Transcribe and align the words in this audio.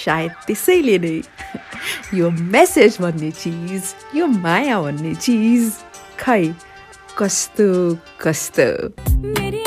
सायद 0.03 0.33
त्यसैले 0.47 0.99
नै 0.99 1.17
यो 2.19 2.31
मेसेज 2.31 2.99
भन्ने 3.01 3.31
चिज 3.31 3.95
यो 4.19 4.27
माया 4.27 4.77
भन्ने 4.83 5.15
चिज 5.15 5.63
खै 6.19 6.45
कस्तो 7.19 7.97
कस्तो? 8.21 9.66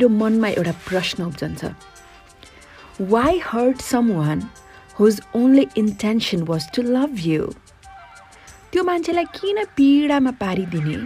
मेरो 0.00 0.08
मनमा 0.08 0.48
एउटा 0.48 0.72
प्रश्न 0.88 1.22
उब्जन्छ। 1.22 1.64
Why 3.00 3.38
hurt 3.44 3.80
someone 4.12 4.48
whose 5.00 5.20
only 5.36 5.66
intention 5.76 6.42
was 6.42 6.70
to 6.72 6.82
love 6.82 7.18
you 7.20 7.52
त्यो 8.72 8.84
मान्छेलाई 8.84 9.24
किन 9.24 9.64
पीडामा 9.76 10.30
पारिदिने? 10.30 10.96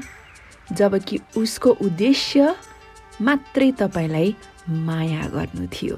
जबकि 0.72 1.18
उसको 1.36 1.70
उद्देश्य 1.70 2.54
मात्रै 3.22 3.72
तपाईँलाई 3.72 4.34
माया 4.70 5.26
गर्नु 5.26 5.66
थियो। 5.66 5.96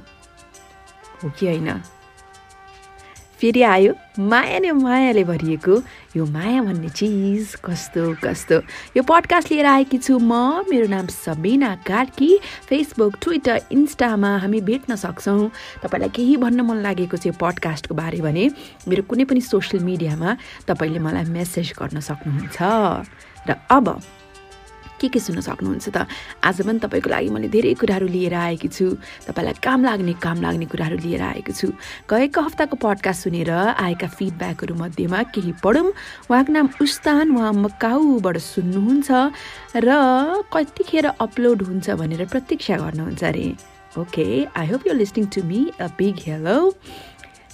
हो 1.20 1.30
कि 1.30 1.46
होइन? 1.46 1.68
फेरि 3.40 3.62
आयो 3.62 3.92
माया 4.18 4.58
नै 4.64 4.70
मायाले 4.72 5.24
भरिएको। 5.24 5.74
यो 6.16 6.24
माया 6.24 6.62
भन्ने 6.62 6.88
चिज 6.88 7.60
कस्तो 7.64 8.16
कस्तो? 8.24 8.56
यो 8.96 9.02
पडकास्ट 9.04 9.52
लिएर 9.52 9.66
आएकी 9.66 9.98
छु 9.98 10.18
म 10.18 10.64
मेरो 10.64 10.88
नाम 10.88 11.06
सबिना 11.12 11.74
कार्की। 11.84 12.30
फेसबुक 12.68 13.12
ट्विटर 13.20 13.60
इन्स्टामा 13.72 14.30
हामी 14.40 14.60
भेट्न 14.64 14.96
सक्छौँ। 14.96 15.50
तपाईँलाई 15.84 16.08
केही 16.16 16.36
भन्न 16.40 16.60
मन 16.64 16.80
लागेको 16.80 17.16
छ 17.16 17.26
यो 17.28 17.36
पडकास्टको 17.36 17.94
बारे 17.94 18.20
भने 18.24 18.44
मेरो 18.88 19.02
कुनै 19.04 19.24
पनि 19.28 19.40
सोसियल 19.44 19.84
मिडियामा 19.84 20.36
तपाईँले 20.64 20.98
मलाई 21.04 21.24
मेसेज 21.28 21.76
गर्न 21.76 22.00
सक्नुहुन्छ। 22.00 22.56
र 23.46 23.50
अब 23.70 23.86
के 25.00 25.08
के 25.08 25.20
सुन्न 25.20 25.40
सक्नुहुन्छ 25.40 25.88
त? 25.88 26.06
आज 26.44 26.62
पनि 26.62 26.78
तपाईँको 26.78 27.10
लागि 27.10 27.28
मैले 27.28 27.48
धेरै 27.48 27.74
कुराहरू 27.74 28.06
लिएर 28.06 28.34
आएकी 28.34 28.68
छु। 28.68 28.96
तपाईँलाई 29.28 29.60
काम 29.62 29.84
लाग्ने 29.84 30.12
काम 30.22 30.42
लाग्ने 30.42 30.66
कुराहरू 30.66 30.96
लिएर 30.96 31.22
आएको 31.22 31.52
छु। 31.52 31.68
गएको 32.10 32.40
हप्ताको 32.40 32.76
पडकास्ट 32.76 33.22
सुनेर 33.24 33.50
आएका 33.76 34.08
फिडब्याकहरू 34.08 34.74
मध्येमा 34.74 35.22
केही 35.34 35.52
पढौँ। 35.64 35.92
उहाँको 36.30 36.52
नाम 36.52 36.68
उस्तान 36.80 37.36
उहाँ 37.36 37.52
मकाउबाट 37.52 38.36
सुन्नुहुन्छ 38.38 39.10
र 39.76 39.88
कतिखेर 40.52 41.06
अपलोड 41.20 41.62
हुन्छ 41.62 41.86
भनेर 41.90 42.24
प्रतीक्षा 42.26 42.76
गर्नुहुन्छ 42.76 43.24
अरे। 43.24 43.46
Okay 43.96 44.44
I 44.52 44.66
hope 44.68 44.86
you 44.86 44.92
listening 44.92 45.26
to 45.32 45.42
me 45.44 45.60
a 45.80 45.86
big 45.96 46.16
hello 46.26 46.56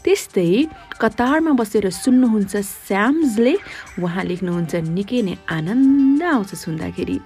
त्यस्तै 0.05 0.51
कतारमा 1.03 1.53
बसेर 1.61 1.87
सुन्नुहुन्छ 2.05 2.53
स्याम्सले 2.87 3.55
उहाँ 4.03 4.25
लेख्नुहुन्छ 4.31 4.73
निकै 4.97 5.21
नै 5.27 5.35
आनन्द 5.57 6.23
आउँछ 6.23 6.51
सुन्दाखेरि। 6.65 7.17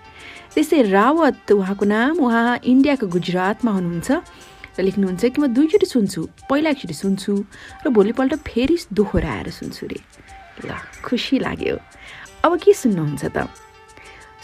त्यस्तै 0.54 0.80
रावत 0.96 1.48
उहाँको 1.52 1.84
नाम 1.84 2.14
उहाँ 2.20 2.60
इन्डियाको 2.72 3.06
गुजरातमा 3.16 3.70
हुनुहुन्छ 3.76 4.08
र 4.76 4.80
लेख्नुहुन्छ 4.84 5.22
कि 5.32 5.38
म 5.40 5.44
दुईचोटि 5.56 5.86
सुन्छु 5.88 6.20
पहिला 6.48 6.68
एकचोटि 6.76 6.96
सुन्छु 7.02 7.32
र 7.84 7.86
भोलिपल्ट 7.96 8.32
फेरि 8.44 8.76
दोहोऱ्याएर 8.92 9.48
सुन्छु 9.60 9.84
रे। 9.88 9.98
ल 10.68 10.70
खुसी 11.04 11.36
लाग्यो। 11.40 11.76
अब 12.44 12.52
के 12.60 12.72
सुन्नुहुन्छ 12.72 13.24
त? 13.36 13.48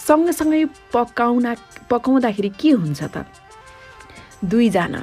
सँगसँगै 0.09 0.65
पकाउना 0.93 1.53
पकाउँदाखेरि 1.93 2.51
के 2.61 2.71
हुन्छ 2.81 3.01
त? 3.13 3.29
दुईजना 4.45 5.03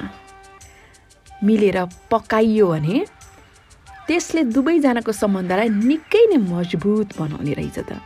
मिलेर 1.46 1.78
पकाइयो 2.10 2.66
भने 2.66 2.96
त्यसले 4.10 4.42
दुवैजनाको 4.50 5.12
सम्बन्धलाई 5.14 5.68
निकै 5.86 6.22
नै 6.34 6.38
मजबुत 6.42 7.14
बनाउने 7.14 7.52
रहेछ 7.54 7.78
त। 7.86 8.02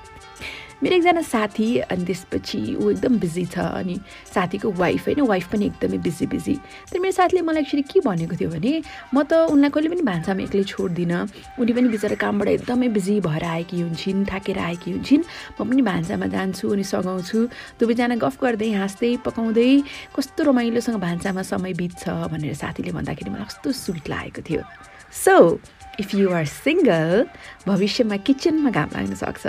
मेरो 0.85 0.97
एकजना 1.01 1.23
साथी 1.25 1.69
अनि 1.89 2.05
त्यसपछि 2.05 2.61
ऊ 2.77 2.91
एकदम 2.93 3.17
बिजी 3.17 3.45
छ 3.49 3.57
अनि 3.81 3.97
साथीको 4.29 4.69
वाइफ 4.77 5.05
होइन 5.09 5.21
वाइफ 5.25 5.47
पनि 5.49 5.65
एकदमै 5.73 5.99
बिजी 6.05 6.27
बिजी। 6.29 6.55
तर 6.93 7.01
मेरो 7.01 7.15
साथीले 7.17 7.41
मलाई 7.41 7.63
एक्चुली 7.65 7.83
के 7.89 8.01
भनेको 8.05 8.37
थियो 8.37 8.51
भने 8.53 8.73
म 9.15 9.17
त 9.25 9.49
उनलाई 9.49 9.71
कहिले 9.73 9.89
पनि 9.97 10.05
भान्सामा 10.05 10.43
एक्लै 10.45 10.65
छोड्दिनँ। 10.69 11.21
उनी 11.57 11.73
पनि 11.73 11.89
बिचरा 11.89 12.17
कामबाट 12.21 12.49
एकदमै 12.61 12.89
बिजी 12.93 13.15
भएर 13.25 13.45
आएकी 13.49 13.81
हुन्छन् 13.81 14.29
थाकेर 14.29 14.59
आएकी 14.61 14.91
हुन्छन्। 14.93 15.25
म 15.57 15.61
पनि 15.65 15.83
भान्सामा 15.89 16.27
जान्छु 16.29 16.65
अनि 16.69 16.85
सघाउँछु। 16.85 17.39
दुवैजना 17.81 18.21
गफ 18.21 18.37
गर्दै 18.45 18.71
हाँस्दै 18.77 19.25
पकाउँदै 19.25 19.73
कस्तो 20.13 20.41
रमाइलोसँग 20.53 21.01
भान्सामा 21.01 21.43
समय 21.49 21.73
बित्छ 21.81 22.03
भनेर 22.29 22.53
साथीले 22.61 22.93
भन्दाखेरि 22.93 23.31
मलाई 23.33 23.49
कस्तो 23.49 23.73
स्विट 23.73 24.05
लागेको 24.13 24.43
थियो। 24.45 24.63
So 25.15 25.35
if 26.01 26.15
you 26.15 26.31
are 26.31 26.45
single 26.45 27.27
भविष्यमा 27.67 28.17
किचनमा 28.27 28.71
घाम 28.71 28.89
लाग्न 28.95 29.15
सक्छ। 29.15 29.45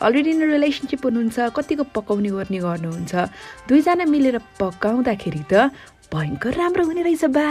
अलरेडी 0.00 0.30
इन 0.30 0.42
रिलेसनसिप 0.50 1.02
हुनुहुन्छ 1.06 1.38
कतिको 1.56 1.84
पकाउने 1.96 2.30
गर्ने 2.36 2.58
गर्नुहुन्छ। 2.66 3.12
दुईजना 3.68 4.04
मिलेर 4.14 4.36
पकाउँदाखेरि 4.60 5.42
त 5.52 5.70
भयङ्कर 6.12 6.52
राम्रो 6.58 6.84
हुने 6.88 7.02
रहेछ 7.06 7.24
बा। 7.36 7.46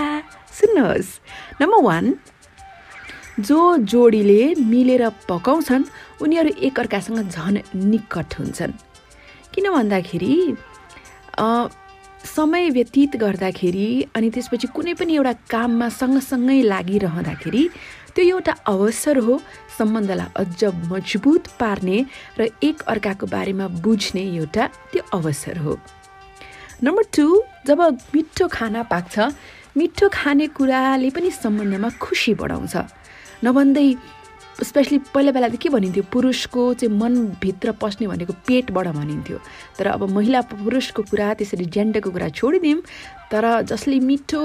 सुन्नुहोस्। 0.52 1.10
नम्बर 1.62 1.80
वान 1.84 2.06
जो 3.40 3.60
जोडीले 3.92 4.42
मिलेर 4.60 5.04
पकाउँछन् 5.30 5.84
उनीहरू 6.24 6.50
एकअर्कासँग 6.68 7.20
झन् 7.30 7.58
निकट 7.92 8.30
हुन्छन्। 8.40 8.74
किन 9.54 9.66
भन्दाखेरि 9.72 10.36
समय 12.20 12.70
व्यतीत 12.76 13.16
गर्दाखेरि 13.16 13.88
अनि 14.16 14.30
त्यसपछि 14.30 14.68
कुनै 14.76 14.94
पनि 15.00 15.16
एउटा 15.16 15.34
काममा 15.48 15.88
सँगसँगै 15.90 16.60
लागिरहँदाखेरि 16.68 17.64
त्यो 18.20 18.28
एउटा 18.36 18.54
अवसर 18.68 19.18
हो 19.24 19.34
सम्बन्धलाई 19.78 20.28
अझ 20.36 20.64
मजबुत 20.92 21.44
पार्ने 21.60 21.98
र 22.36 22.48
एक 22.68 22.82
अर्काको 22.92 23.26
बारेमा 23.32 23.68
बुझ्ने 23.80 24.24
एउटा 24.36 24.64
त्यो 24.92 25.04
अवसर 25.16 25.58
हो। 25.64 25.74
नम्बर 26.84 27.04
टू 27.16 27.28
जब 27.68 27.80
मिठो 28.16 28.48
खाना 28.52 28.82
पाक्छ 28.92 29.16
मिठो 29.80 30.10
खानेकुराले 30.12 31.10
पनि 31.16 31.32
सम्बन्धमा 31.32 31.90
खुसी 32.04 32.34
बढाउँछ। 32.36 32.76
नभन्दै 33.48 33.88
स्पेसली 34.64 34.98
पहिला 35.14 35.32
बेला 35.32 35.48
त 35.48 35.56
के 35.56 35.70
भनिन्थ्यो? 35.70 36.04
पुरुषको 36.12 36.62
चाहिँ 36.74 36.92
मनभित्र 36.92 37.72
पस्ने 37.82 38.08
भनेको 38.08 38.34
पेटबाट 38.48 38.88
भनिन्थ्यो। 38.92 39.38
तर 39.78 39.88
अब 39.88 40.04
महिला 40.12 40.42
पुरुषको 40.52 41.02
कुरा 41.10 41.34
त्यसरी 41.40 41.66
जेन्डरको 41.66 42.10
कुरा 42.12 42.28
छोडिदिउँ 42.36 42.82
तर 43.32 43.46
जसले 43.72 44.00
मिठो 44.00 44.44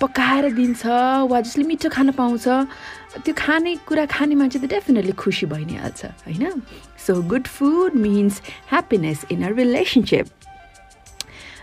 पकाएर 0.00 0.44
दिन्छ 0.54 0.86
वा 1.28 1.40
जसले 1.40 1.64
मिठो 1.64 1.88
खान 1.92 2.10
पाउँछ 2.16 2.46
त्यो 3.24 3.34
खानेकुरा 3.36 4.04
खाने 4.06 4.34
मान्छे 4.34 4.58
त 4.58 4.64
डेफिनेटली 4.70 5.12
खुसी 5.12 5.46
भइ 5.46 5.64
नै 5.64 5.76
हाल्छ 5.82 6.04
होइन? 6.24 6.62
So 7.06 7.12
good 7.28 7.46
food 7.46 7.94
means 7.96 8.40
happiness 8.72 9.24
in 9.32 9.42
a 9.44 9.50
relationship 9.56 10.26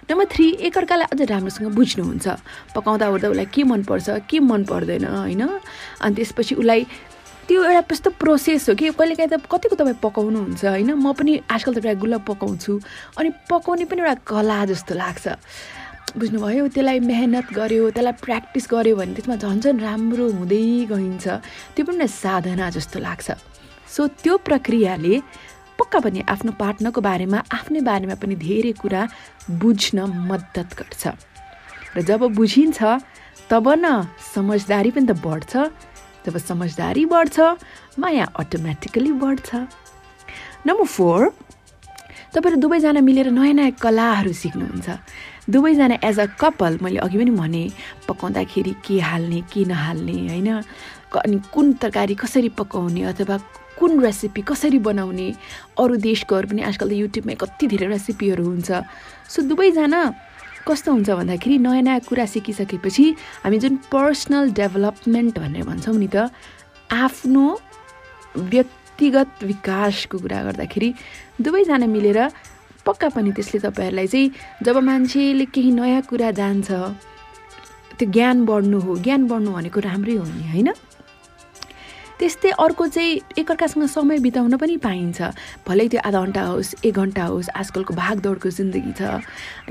number 0.04 0.26
three 0.32 0.48
एकअर्कालाई 0.68 1.08
अझ 1.14 1.22
राम्रोसँग 1.32 1.68
बुझ्नुहुन्छ। 1.74 2.28
पकाउँदा 2.76 3.08
ओर्दा 3.10 3.28
उसलाई 3.30 3.46
के 3.56 3.64
मनपर्छ 3.64 4.28
के 4.30 4.40
मन 4.40 4.64
पर्दैन 4.68 5.06
होइन? 5.06 5.42
अनि 6.04 6.16
त्यसपछि 6.16 6.56
उसलाई 6.60 6.86
त्यो 7.48 7.64
एउटा 7.64 7.92
यस्तो 7.92 8.10
प्रोसेस 8.22 8.70
हो 8.70 8.76
कि 8.76 8.92
कहिलेकाहीँ 8.96 9.30
त 9.30 9.36
कतिको 9.52 9.76
तपाईँ 9.76 10.00
पकाउनुहुन्छ 10.00 10.64
होइन? 10.64 10.90
म 10.96 11.12
पनि 11.12 11.32
आजकल 11.52 11.74
त 11.76 11.80
प्रायः 11.84 12.00
गुलाब 12.00 12.24
पकाउँछु। 12.24 12.72
अनि 13.20 13.30
पकाउने 13.52 13.86
पनि 13.92 14.02
एउटा 14.02 14.16
कला 14.24 14.60
जस्तो 14.72 14.94
लाग्छ। 14.96 15.26
बुझ्नुभयो 16.16 16.68
त्यसलाई 16.72 17.00
मेहनत 17.04 17.48
गर्यो 17.52 17.90
त्यसलाई 17.92 18.16
प्र्याक्टिस 18.24 18.66
गर्यो 18.72 18.96
भने 18.96 19.14
त्यसमा 19.18 19.36
झन् 19.44 19.60
झन् 19.60 19.80
राम्रो 19.82 20.26
हुँदै 20.40 20.88
गइन्छ। 20.88 21.26
त्यो 21.76 21.84
पनि 21.84 21.96
एउटा 22.00 22.08
साधना 22.08 22.70
जस्तो 22.70 22.98
लाग्छ। 23.04 23.28
सो 23.92 24.02
त्यो 24.24 24.38
प्रक्रियाले 24.48 25.16
पक्का 25.80 26.00
पनि 26.00 26.20
आफ्नो 26.24 26.52
पार्टनरको 26.56 27.02
बारेमा 27.02 27.40
आफ्नै 27.52 27.82
बारेमा 27.84 28.16
पनि 28.22 28.36
धेरै 28.40 28.72
कुरा 28.80 29.02
बुझ्न 29.60 29.98
मद्दत 30.30 30.70
गर्छ। 30.80 31.04
र 31.98 32.02
जब 32.02 32.22
बुझिन्छ 32.40 32.80
तब 33.50 33.66
न 33.84 34.08
समझदारी 34.34 34.92
पनि 34.96 35.06
त 35.10 35.14
बढ्छ। 35.20 35.54
जब 36.26 36.38
समझदारी 36.38 37.06
बढ्छ 37.06 37.40
माया 38.00 38.26
अटोमेटिकली 38.40 39.12
बढ्छ. 39.24 39.50
नम्बर 40.68 40.86
फोर 40.86 41.20
तपाईँहरू 42.34 42.60
दुवैजना 42.62 43.02
मिलेर 43.02 43.30
नयाँ 43.32 43.54
नयाँ 43.54 43.72
कलाहरू 43.78 44.34
सिक्नुहुन्छ. 44.34 44.90
दुवैजना 45.50 45.96
एज 46.04 46.20
अ 46.20 46.26
कपल 46.40 46.80
मैले 46.82 47.00
अघि 47.06 47.18
पनि 47.18 47.32
भने 47.32 47.64
पकाउँदाखेरि 48.08 48.74
के 48.86 49.00
हाल्ने 49.00 49.42
के 49.52 49.66
नहाल्ने 49.66 50.16
होइन? 50.30 50.50
अनि 51.14 51.38
कुन 51.54 51.74
तरकारी 51.78 52.16
कसरी 52.16 52.50
पकाउने 52.58 53.04
अथवा 53.14 53.38
कुन 53.78 54.00
रेसिपी 54.02 54.42
कसरी 54.42 54.80
बनाउने 54.80 55.28
अरू 55.78 55.96
देशकोहरू 56.00 56.48
पनि 56.50 56.62
आजकल 56.64 56.90
त 56.90 56.94
युट्युबमा 56.94 57.34
कति 57.38 57.68
धेरै 57.68 57.88
रेसिपीहरू 57.94 58.44
हुन्छ. 58.44 58.72
सो 59.30 59.42
दुवैजना 59.46 60.02
कस्तो 60.68 60.92
हुन्छ 60.92 61.10
भन्दाखेरि 61.10 61.58
नयाँ 61.58 61.82
नयाँ 61.82 62.00
कुरा 62.08 62.26
सिकिसकेपछि 62.26 63.06
हामी 63.44 63.58
जुन 63.60 63.76
पर्सनल 63.92 64.52
डेभलपमेन्ट 64.52 65.40
भनेर 65.40 65.64
भन्छौँ 65.64 65.96
नि 65.96 66.08
त 66.08 66.32
आफ्नो 66.92 67.46
व्यक्तिगत 68.54 69.44
विकासको 69.44 70.18
कुरा 70.18 70.40
गर्दाखेरि 70.44 70.90
दुवैजना 71.42 71.88
मिलेर 71.88 72.20
पक्का 72.86 73.08
पनि 73.16 73.32
त्यसले 73.32 73.60
तपाईँहरूलाई 73.60 74.08
चाहिँ 74.08 74.32
जब 74.64 74.78
मान्छेले 74.78 75.46
केही 75.52 75.72
नयाँ 75.72 76.02
कुरा 76.10 76.32
जान्छ 76.32 76.72
त्यो 78.00 78.12
ज्ञान 78.12 78.46
बढ्नु 78.46 78.80
हो। 78.80 78.98
ज्ञान 79.06 79.28
बढ्नु 79.28 79.52
भनेको 79.54 79.80
राम्रै 79.80 80.16
हो 80.16 80.26
नि 80.26 80.48
होइन? 80.52 80.70
त्यस्तै 82.20 82.50
अर्को 82.56 82.88
चाहिँ 82.88 83.20
एकअर्कासँग 83.38 83.86
समय 83.90 84.18
बिताउन 84.24 84.56
पनि 84.58 84.78
पाइन्छ। 84.78 85.22
भलै 85.68 85.88
त्यो 85.88 86.00
आधा 86.06 86.20
घन्टा 86.24 86.42
होस् 86.46 86.86
एक 86.86 86.96
घन्टा 86.96 87.24
होस् 87.26 87.50
आजकलको 87.52 87.94
भागदौडको 87.94 88.50
जिन्दगी 88.50 88.92
छ। 88.94 89.02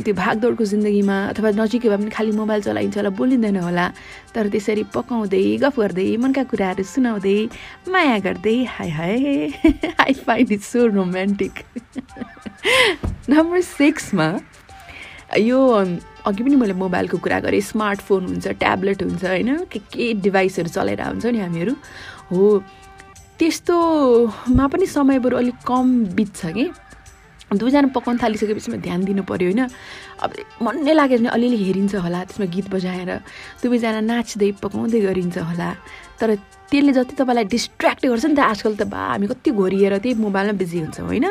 त्यो 0.02 0.14
भागदौडको 0.14 0.64
जिन्दगीमा 0.64 1.16
अथवा 1.32 1.50
नजिकै 1.56 1.88
भए 1.88 1.96
पनि 1.96 2.10
खालि 2.10 2.32
मोबाइल 2.36 2.60
चलाइन्छ 2.62 2.96
होला 2.98 3.10
बोलिँदैन 3.14 3.56
होला। 3.62 3.86
तर 4.34 4.48
त्यसरी 4.52 4.82
पकाउँदै 4.90 5.44
गफ 5.62 5.76
गर्दै 5.80 6.08
मनका 6.18 6.42
कुराहरू 6.50 6.84
सुनाउँदै 6.84 7.38
माया 7.88 8.18
गर्दै 8.26 8.56
hi 8.76 8.90
hi 8.90 9.14
I 10.02 10.12
find 10.12 10.52
it 10.52 10.62
so 10.62 10.86
romantic. 10.92 11.54
Number 13.30 13.60
सिक्समा 13.60 14.28
यो 15.38 15.58
अघि 16.22 16.42
पनि 16.44 16.56
मैले 16.56 16.74
मोबाइलको 16.78 17.18
कुरा 17.18 17.38
गरेँ 17.40 17.60
स्मार्टफोन 17.60 18.22
हुन्छ 18.26 18.46
ट्याब्लेट 18.62 19.02
हुन्छ 19.02 19.24
होइन? 19.24 19.66
के 19.66 19.78
के 19.90 20.12
डिभाइसहरू 20.22 20.68
चलाएर 20.68 21.02
हुन्छ 21.02 21.26
नि 21.26 21.38
हामीहरू। 21.38 21.74
हो। 22.32 22.62
त्यस्तोमा 23.38 24.66
पनि 24.72 24.86
समय 24.86 25.18
बरु 25.18 25.36
अलिक 25.36 25.56
कम 25.66 25.86
बित्छ 26.16 26.40
कि। 26.56 26.70
दुईजना 27.52 27.92
पकाउन 27.92 28.16
थालिसकेपछि 28.16 28.80
ध्यान 28.80 29.04
दिनु 29.04 29.22
पऱ्यो 29.28 29.52
होइन। 29.52 29.68
अब 30.24 30.30
मनै 30.64 30.92
लाग्यो 30.96 31.18
भने 31.20 31.28
अलिअलि 31.28 31.58
हेरिन्छ 31.64 31.94
होला 32.00 32.24
त्यसमा 32.24 32.46
गीत 32.48 32.66
बजाएर। 32.72 33.10
दुवैजना 33.60 34.00
नाच्दै 34.00 34.50
पकाउँदै 34.64 35.00
गरिन्छ 35.04 35.36
होला। 35.36 35.68
तर 36.16 36.28
त्यसले 36.72 36.92
जति 36.96 37.12
तपाईँलाई 37.20 37.44
डिस्ट्र्याक्ट 37.52 38.02
गर्छ 38.08 38.24
नि 38.24 38.34
त 38.36 38.40
आजकल 38.40 38.72
त 38.80 38.82
बा 38.88 39.00
हामी 39.12 39.26
कति 39.28 39.50
घोरिएर 39.52 40.00
त्यही 40.00 40.16
मोबाइलमा 40.16 40.56
बिजी 40.56 40.78
हुन्छौँ 40.80 41.06
होइन। 41.12 41.26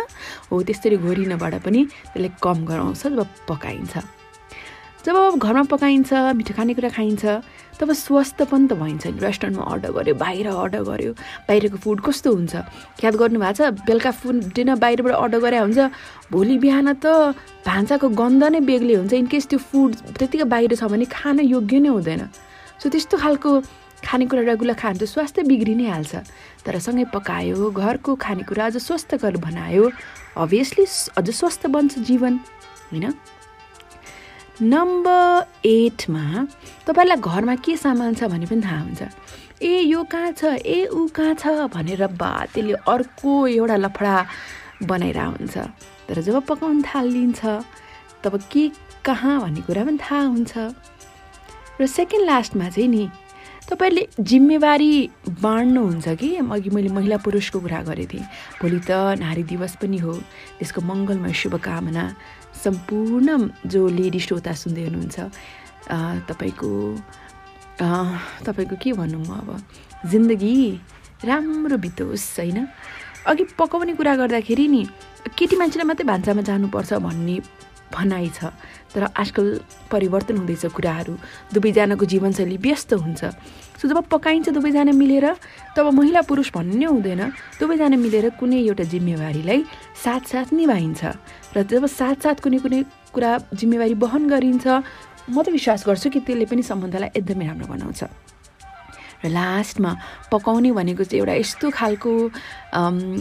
हो 0.51 0.61
त्यसरी 0.61 0.97
घोरिनबाट 1.01 1.53
पनि 1.65 1.81
त्यसले 2.13 2.29
कम 2.37 2.57
गराउँछ 2.69 3.01
जब 3.01 3.29
पकाइन्छ। 3.49 4.20
जब 5.01 5.37
घरमा 5.41 5.63
पकाइन्छ 5.65 6.13
मिठो 6.37 6.53
खानेकुरा 6.53 6.89
खाइन्छ 6.93 7.25
तब 7.79 7.91
स्वस्थ 7.97 8.41
पनि 8.45 8.67
त 8.69 8.73
भइन्छ 8.77 9.07
नि। 9.07 9.17
रेस्टुरेन्टमा 9.17 9.65
अर्डर 9.65 9.91
गऱ्यो 9.97 10.13
बाहिर 10.13 10.47
अर्डर 10.53 10.81
गऱ्यो 10.85 11.11
बाहिरको 11.49 11.77
फुड 11.81 11.99
कस्तो 12.05 12.29
हुन्छ? 12.29 12.53
याद 13.01 13.15
गर्नुभएको 13.17 13.57
छ? 13.57 13.61
बेलुका 13.89 14.11
फुड 14.13 14.37
डिनर 14.53 14.77
बाहिरबाट 14.77 15.13
अर्डर 15.17 15.39
गरे 15.41 15.57
हुन्छ 15.65 15.79
भोलि 16.29 16.57
बिहान 16.61 16.87
त 17.01 17.33
भान्साको 17.65 18.07
गन्ध 18.13 18.43
नै 18.53 18.61
बेग्लै 18.61 18.95
हुन्छ। 19.01 19.13
इनकेस 19.25 19.45
त्यो 19.49 19.59
फुड 19.59 19.91
त्यतिकै 20.21 20.45
बाहिर 20.45 20.77
छ 20.77 20.85
भने 20.85 21.05
खान 21.09 21.39
योग्य 21.49 21.79
नै 21.81 21.89
हुँदैन। 21.89 22.21
सो 22.77 22.85
त्यस्तो 22.93 23.17
खालको 23.17 23.49
खानेकुरा 24.05 24.41
रेगुलर 24.45 24.77
खायो 24.77 24.93
भने 24.93 25.01
त 25.01 25.09
स्वास्थ्य 25.09 25.41
बिग्रि 25.49 25.73
नै 25.81 25.89
हाल्छ। 25.89 26.13
तर 26.61 26.77
सँगै 26.77 27.09
पकायो 27.09 27.73
घरको 27.73 28.11
खानेकुरा 28.21 28.65
अझ 28.69 28.77
स्वस्थकर 28.77 29.37
बनायो 29.41 29.83
अभियसली 30.37 30.85
अझ 31.17 31.27
स्वस्थ 31.29 31.61
बन्छ 31.73 32.05
जीवन 32.05 32.33
होइन? 32.93 33.05
नम्बर 34.61 35.65
एटमा 35.65 36.47
तपाईँलाई 36.87 37.17
घरमा 37.17 37.55
के 37.65 37.75
सामान 37.77 38.13
छ 38.13 38.29
भने 38.29 38.45
पनि 38.45 38.61
थाहा 38.61 38.79
हुन्छ। 38.81 39.01
ए 39.61 39.79
यो 39.89 40.03
कहाँ 40.05 40.31
छ? 40.31 40.61
ए 40.61 40.85
ऊ 40.93 41.07
कहाँ 41.09 41.33
छ? 41.33 41.47
भनेर 41.73 42.05
बा 42.13 42.45
त्यसले 42.53 42.73
अर्को 42.85 43.31
एउटा 43.47 43.75
लफडा 43.75 44.15
बनाइरहेको 44.85 45.31
हुन्छ। 45.37 45.57
तर 46.07 46.21
जब 46.21 46.45
पकाउन 46.45 46.81
थालिन्छ 46.85 47.41
तब 48.21 48.37
के 48.51 48.69
कहाँ 49.05 49.41
भन्ने 49.41 49.61
कुरा 49.65 49.83
पनि 49.85 49.97
थाहा 49.97 50.21
हुन्छ। 50.29 50.53
र 51.81 51.85
सेकेन्ड 51.87 52.25
लास्टमा 52.25 52.69
चाहिँ 52.69 52.89
नि 52.89 53.09
तपाईँहरूले 53.69 54.07
जिम्मेवारी 54.19 54.93
बाँड्नुहुन्छ 55.41 56.07
कि? 56.21 56.29
अघि 56.37 56.69
मैले 56.69 56.89
महिला 56.93 57.17
पुरुषको 57.17 57.59
कुरा 57.65 57.81
गरेको 57.89 58.13
थिएँ। 58.13 58.25
भोलि 58.61 58.79
त 58.85 59.17
नारी 59.21 59.43
दिवस 59.49 59.75
पनि 59.81 59.97
हो। 59.97 60.13
त्यसको 60.59 60.81
मङ्गलमय 60.81 61.33
शुभकामना। 61.33 62.05
सम्पूर्ण 62.63 63.29
जो 63.65 63.87
लेडी 63.89 64.19
श्रोता 64.19 64.53
सुन्दै 64.53 64.83
हुनुहुन्छ 64.87 65.17
तपाईँको 66.29 66.71
तपाईँको 68.45 68.75
के 68.77 68.91
भनौँ 68.93 69.25
अब? 69.37 69.49
जिन्दगी 70.11 70.55
राम्रो 71.25 71.77
बितोस् 71.77 72.27
होइन? 72.39 72.67
अघि 73.29 73.43
पकाउने 73.57 73.93
कुरा 73.97 74.13
गर्दाखेरि 74.21 74.67
नि 74.67 74.81
केटी 75.37 75.55
मान्छेले 75.57 75.85
मात्रै 75.89 76.05
भान्सामा 76.05 76.41
जानुपर्छ 76.41 76.93
भन्ने 77.01 77.37
भनाइ 77.93 78.27
छ 78.33 78.53
तर 78.93 79.03
आजकल 79.11 79.47
परिवर्तन 79.91 80.37
हुँदैछ 80.37 80.65
कुराहरू। 80.75 81.13
दुवैजनाको 81.53 82.05
जीवनशैली 82.05 82.57
व्यस्त 82.57 82.93
हुन्छ। 82.93 83.21
सो 83.79 83.87
जब 83.87 83.99
पकाइन्छ 84.07 84.49
दुवैजना 84.49 84.91
मिलेर 84.95 85.27
तब 85.75 85.85
महिला 85.91 86.21
पुरुष 86.23 86.51
भन्ने 86.55 86.85
हुँदैन। 86.85 87.21
दुवैजना 87.59 87.97
मिलेर 87.97 88.29
कुनै 88.39 88.59
एउटा 88.63 88.83
जिम्मेवारीलाई 88.93 89.59
साथसाथ 90.03 90.47
निभाइन्छ। 90.53 91.01
र 91.55 91.63
जब 91.67 91.85
साथसाथ 91.85 92.37
कुनै 92.43 92.59
कुनै 92.63 92.79
कुरा 93.13 93.31
जिम्मेवारी 93.59 93.95
वहन 94.03 94.23
गरिन्छ 94.31 94.65
म 95.29 95.37
त 95.43 95.47
विश्वास 95.51 95.85
गर्छु 95.87 96.09
कि 96.09 96.19
त्यसले 96.25 96.45
पनि 96.49 96.63
सम्बन्धलाई 96.63 97.09
एकदमै 97.19 97.45
राम्रो 97.47 97.67
बनाउँछ। 97.67 98.01
र 99.21 99.29
लास्टमा 99.29 99.91
पकाउने 100.33 100.71
भनेको 100.73 101.03
चाहिँ 101.05 101.21
एउटा 101.21 101.33
यस्तो 101.45 101.69
खालको 101.77 102.11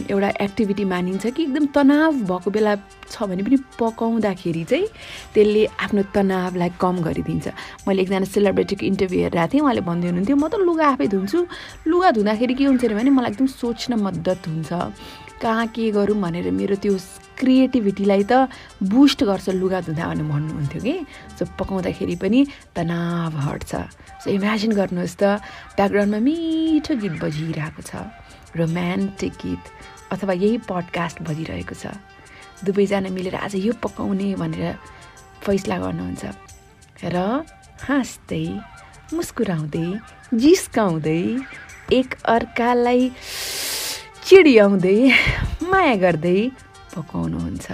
एउटा 0.09 0.29
एक्टिभिटी 0.45 0.85
मानिन्छ 0.89 1.29
कि 1.29 1.41
एकदम 1.45 1.65
तनाव 1.77 2.11
भएको 2.25 2.49
बेला 2.57 2.73
छ 3.05 3.29
भने 3.29 3.43
पनि 3.45 3.57
पकाउँदाखेरि 3.77 4.63
चाहिँ 4.65 4.87
त्यसले 5.33 5.63
आफ्नो 5.77 6.01
तनावलाई 6.09 6.69
कम 6.81 6.95
गरिदिन्छ। 7.05 7.47
मैले 7.85 8.01
एकजना 8.01 8.25
सेलिब्रेटीको 8.33 8.83
इन्टरभ्यू 8.91 9.19
हेरेको 9.29 9.47
थिएँ 9.53 9.61
उहाँले 9.61 9.81
भन्दै 9.85 10.07
हुनुहुन्थ्यो 10.09 10.37
म 10.41 10.45
त 10.49 10.57
लुगा 10.65 10.85
आफै 10.97 11.07
धुन्छु। 11.13 11.39
लुगा 11.85 12.09
धुँदाखेरि 12.17 12.53
के 12.57 12.63
हुन्छ 12.65 12.83
भने 12.97 13.09
मलाई 13.13 13.31
एकदम 13.37 13.47
सोच्न 13.61 13.91
मद्दत 14.01 14.41
हुन्छ। 14.49 14.71
कहाँ 15.41 15.67
के 15.73 15.91
गरौँ 15.91 16.17
भनेर 16.21 16.51
मेरो 16.53 16.75
त्यो 16.77 16.97
क्रिएटिभिटीलाई 17.41 18.23
त 18.29 18.47
बुस्ट 18.85 19.23
गर्छ 19.25 19.49
लुगा 19.57 19.81
धुँदा 19.81 20.05
भनेर 20.07 20.27
भन्नुहुन्थ्यो 20.29 20.81
कि। 20.85 20.95
सो 21.37 21.45
पकाउँदाखेरि 21.57 22.15
पनि 22.21 22.39
तनाव 22.77 23.33
हट्छ। 23.49 23.71
सो 24.21 24.27
इमेजिन 24.29 24.71
गर्नुहोस् 24.77 25.17
त 25.17 25.41
ब्याकग्राउन्डमा 25.77 26.19
मिठो 26.21 26.93
गीत 27.01 27.13
बजिरहेको 27.17 27.81
छ 27.81 27.91
रोमान्टिक 28.53 29.33
गीत 29.41 29.63
अथवा 30.13 30.33
यही 30.37 30.57
पडकास्ट 30.69 31.17
बजिरहेको 31.25 31.75
छ। 31.75 31.97
दुवैजना 32.61 33.09
मिलेर 33.09 33.35
आज 33.41 33.55
यो 33.57 33.73
पकाउने 33.81 34.37
भनेर 34.37 34.77
फैसला 35.41 35.77
गर्नुहुन्छ। 35.81 36.23
र 37.09 37.17
हाँस्दै 37.89 38.45
मुस्कुराउँदै 39.17 39.87
जिस्काउँदै 40.37 41.23
एक 41.89 42.09
अर्कालाई 42.21 43.09
चिडियाउँदै 44.31 44.99
माया 45.71 45.95
गर्दै 46.01 46.39
पकाउनुहुन्छ 46.91 47.65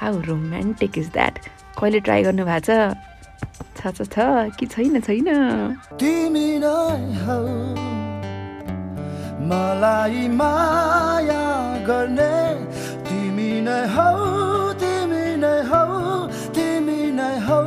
हाउ 0.00 0.12
रोमान्टिक 0.26 0.98
इज 1.00 1.08
द्याट 1.16 1.34
कहिले 1.78 2.00
ट्राई 2.06 2.20
गर्नु 2.26 2.44
भएको 2.50 2.60
छ? 2.66 2.70
छ 3.78 3.82
छ 4.14 4.16
कि 4.58 4.66
छैन 4.74 4.94
छैन? 5.06 5.28
मलाई 9.50 10.22
माया 10.40 11.42
गर्ने। 11.88 12.36
तिमी 13.08 13.50
नै 13.66 13.82
हौ 13.94 14.14
तिमी 14.82 15.26
नै 15.42 15.58
हौ 15.72 15.82
तिमी 16.58 17.00
नै 17.18 17.34
हौ 17.48 17.58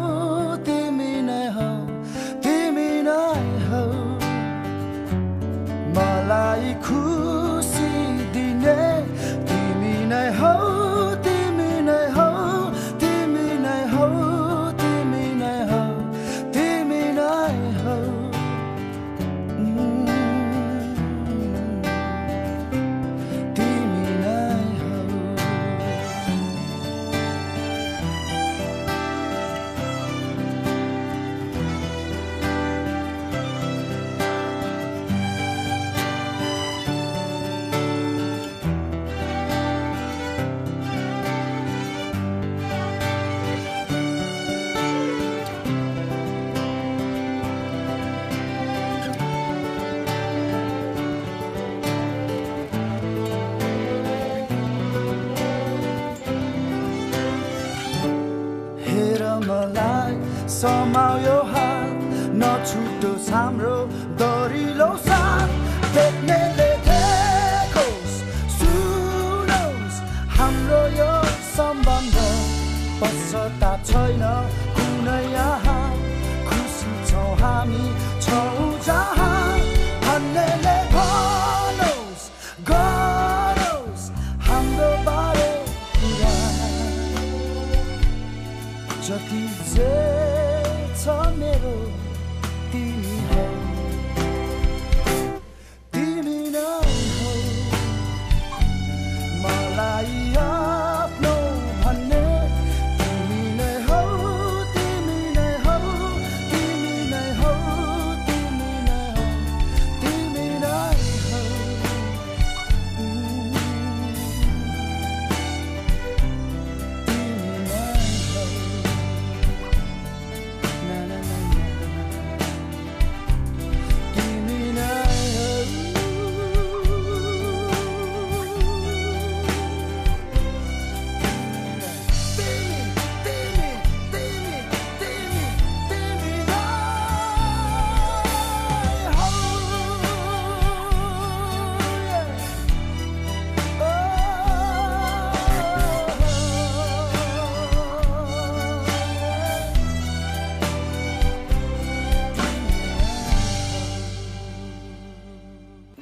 तिमी 0.69 1.11
नै 1.27 1.43
हौ 1.57 1.67
तिमी 2.47 2.89
नै 3.09 3.27
हौ। 3.67 3.83
मलाई 5.99 6.73
खुसी 6.87 7.06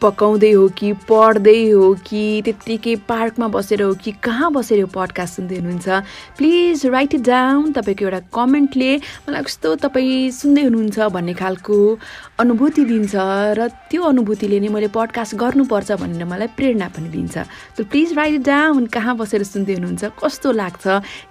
पकाउँदै 0.05 0.51
हो 0.51 0.67
कि 0.77 0.91
पढ्दै 1.09 1.59
हो 1.69 1.93
कि 2.05 2.21
त्यत्तिकै 2.45 2.95
पार्कमा 3.09 3.47
बसेर 3.49 3.81
हो 3.81 3.93
कि 3.97 4.11
कहाँ 4.23 4.51
बसेर 4.53 4.79
यो 4.79 4.87
पडकास्ट 4.93 5.35
सुन्दै 5.35 5.55
हुनुहुन्छ? 5.57 5.87
प्लिज 6.37 6.85
राइट 6.85 7.13
इट 7.15 7.21
डाउन 7.25 7.71
तपाईँको 7.73 8.05
एउटा 8.05 8.19
कमेन्टले 8.37 8.91
मलाई 9.25 9.43
कस्तो 9.43 9.75
तपाईँ 9.83 10.31
सुन्दै 10.31 10.63
हुनुहुन्छ 10.63 10.97
भन्ने 11.15 11.33
खालको 11.33 11.77
अनुभूति 12.39 12.85
दिन्छ 12.85 13.15
र 13.57 13.67
त्यो 13.89 14.01
अनुभूतिले 14.03 14.59
नै 14.59 14.69
मैले 14.69 14.89
पडकास्ट 14.93 15.35
गर्नुपर्छ 15.41 15.91
भनेर 16.01 16.25
मलाई 16.25 16.47
प्रेरणा 16.57 16.87
पनि 16.93 17.09
दिन्छ। 17.09 17.35
So 17.77 17.83
please 17.89 18.13
write 18.13 18.33
it 18.33 18.43
down 18.45 18.85
कहाँ 18.93 19.15
बसेर 19.17 19.43
सुन्दै 19.43 19.73
हुनुहुन्छ 19.73 20.03
कस्तो 20.21 20.51
लाग्छ 20.51 20.83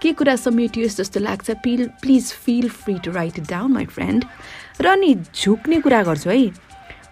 के 0.02 0.12
कुरा 0.19 0.37
समेटियोस् 0.47 0.99
जस्तो 1.00 1.21
लाग्छ 1.21 1.50
please 1.62 2.33
feel 2.45 2.69
free 2.83 2.95
to 3.04 3.11
write 3.12 3.38
it 3.38 3.47
down 3.50 3.73
my 3.73 3.87
friend 3.87 4.25
र 4.81 4.95
नि 4.99 5.14
झुक्ने 5.14 5.81
कुरा 5.81 6.02
गर्छु 6.02 6.31
है। 6.31 6.63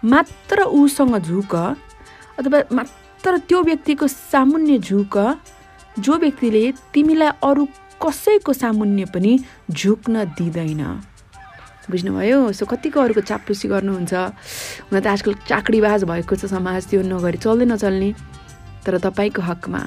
मात्र 0.03 0.63
उसँग 0.63 1.17
झुक 1.17 1.55
अथवा 1.55 2.59
मात्र 2.71 3.37
त्यो 3.47 3.61
व्यक्तिको 3.63 4.07
सामुन्य 4.07 4.77
झुक 4.79 5.17
जो 5.99 6.13
व्यक्तिले 6.17 6.63
तिमीलाई 6.93 7.31
अरू 7.43 7.65
कसैको 8.03 8.53
सामुन्य 8.53 9.05
पनि 9.13 9.39
झुक्न 9.71 10.23
दिँदैन। 10.37 10.83
बुझ्नुभयो? 11.89 12.51
सो 12.51 12.65
कतिको 12.65 12.99
अरूको 12.99 13.21
चाप्लुसी 13.21 13.67
गर्नुहुन्छ? 13.67 14.13
हुन 14.91 14.99
त 14.99 15.07
आजकल 15.07 15.33
चाकडीबाज 15.47 16.03
भएको 16.03 16.35
छ 16.35 16.51
समाज 16.51 16.87
त्यो 16.91 17.01
नगरी 17.07 17.37
चल्दै 17.39 17.65
नचल्ने। 17.71 18.09
तर 18.83 18.97
तपाईँको 18.99 19.41
हकमा 19.41 19.81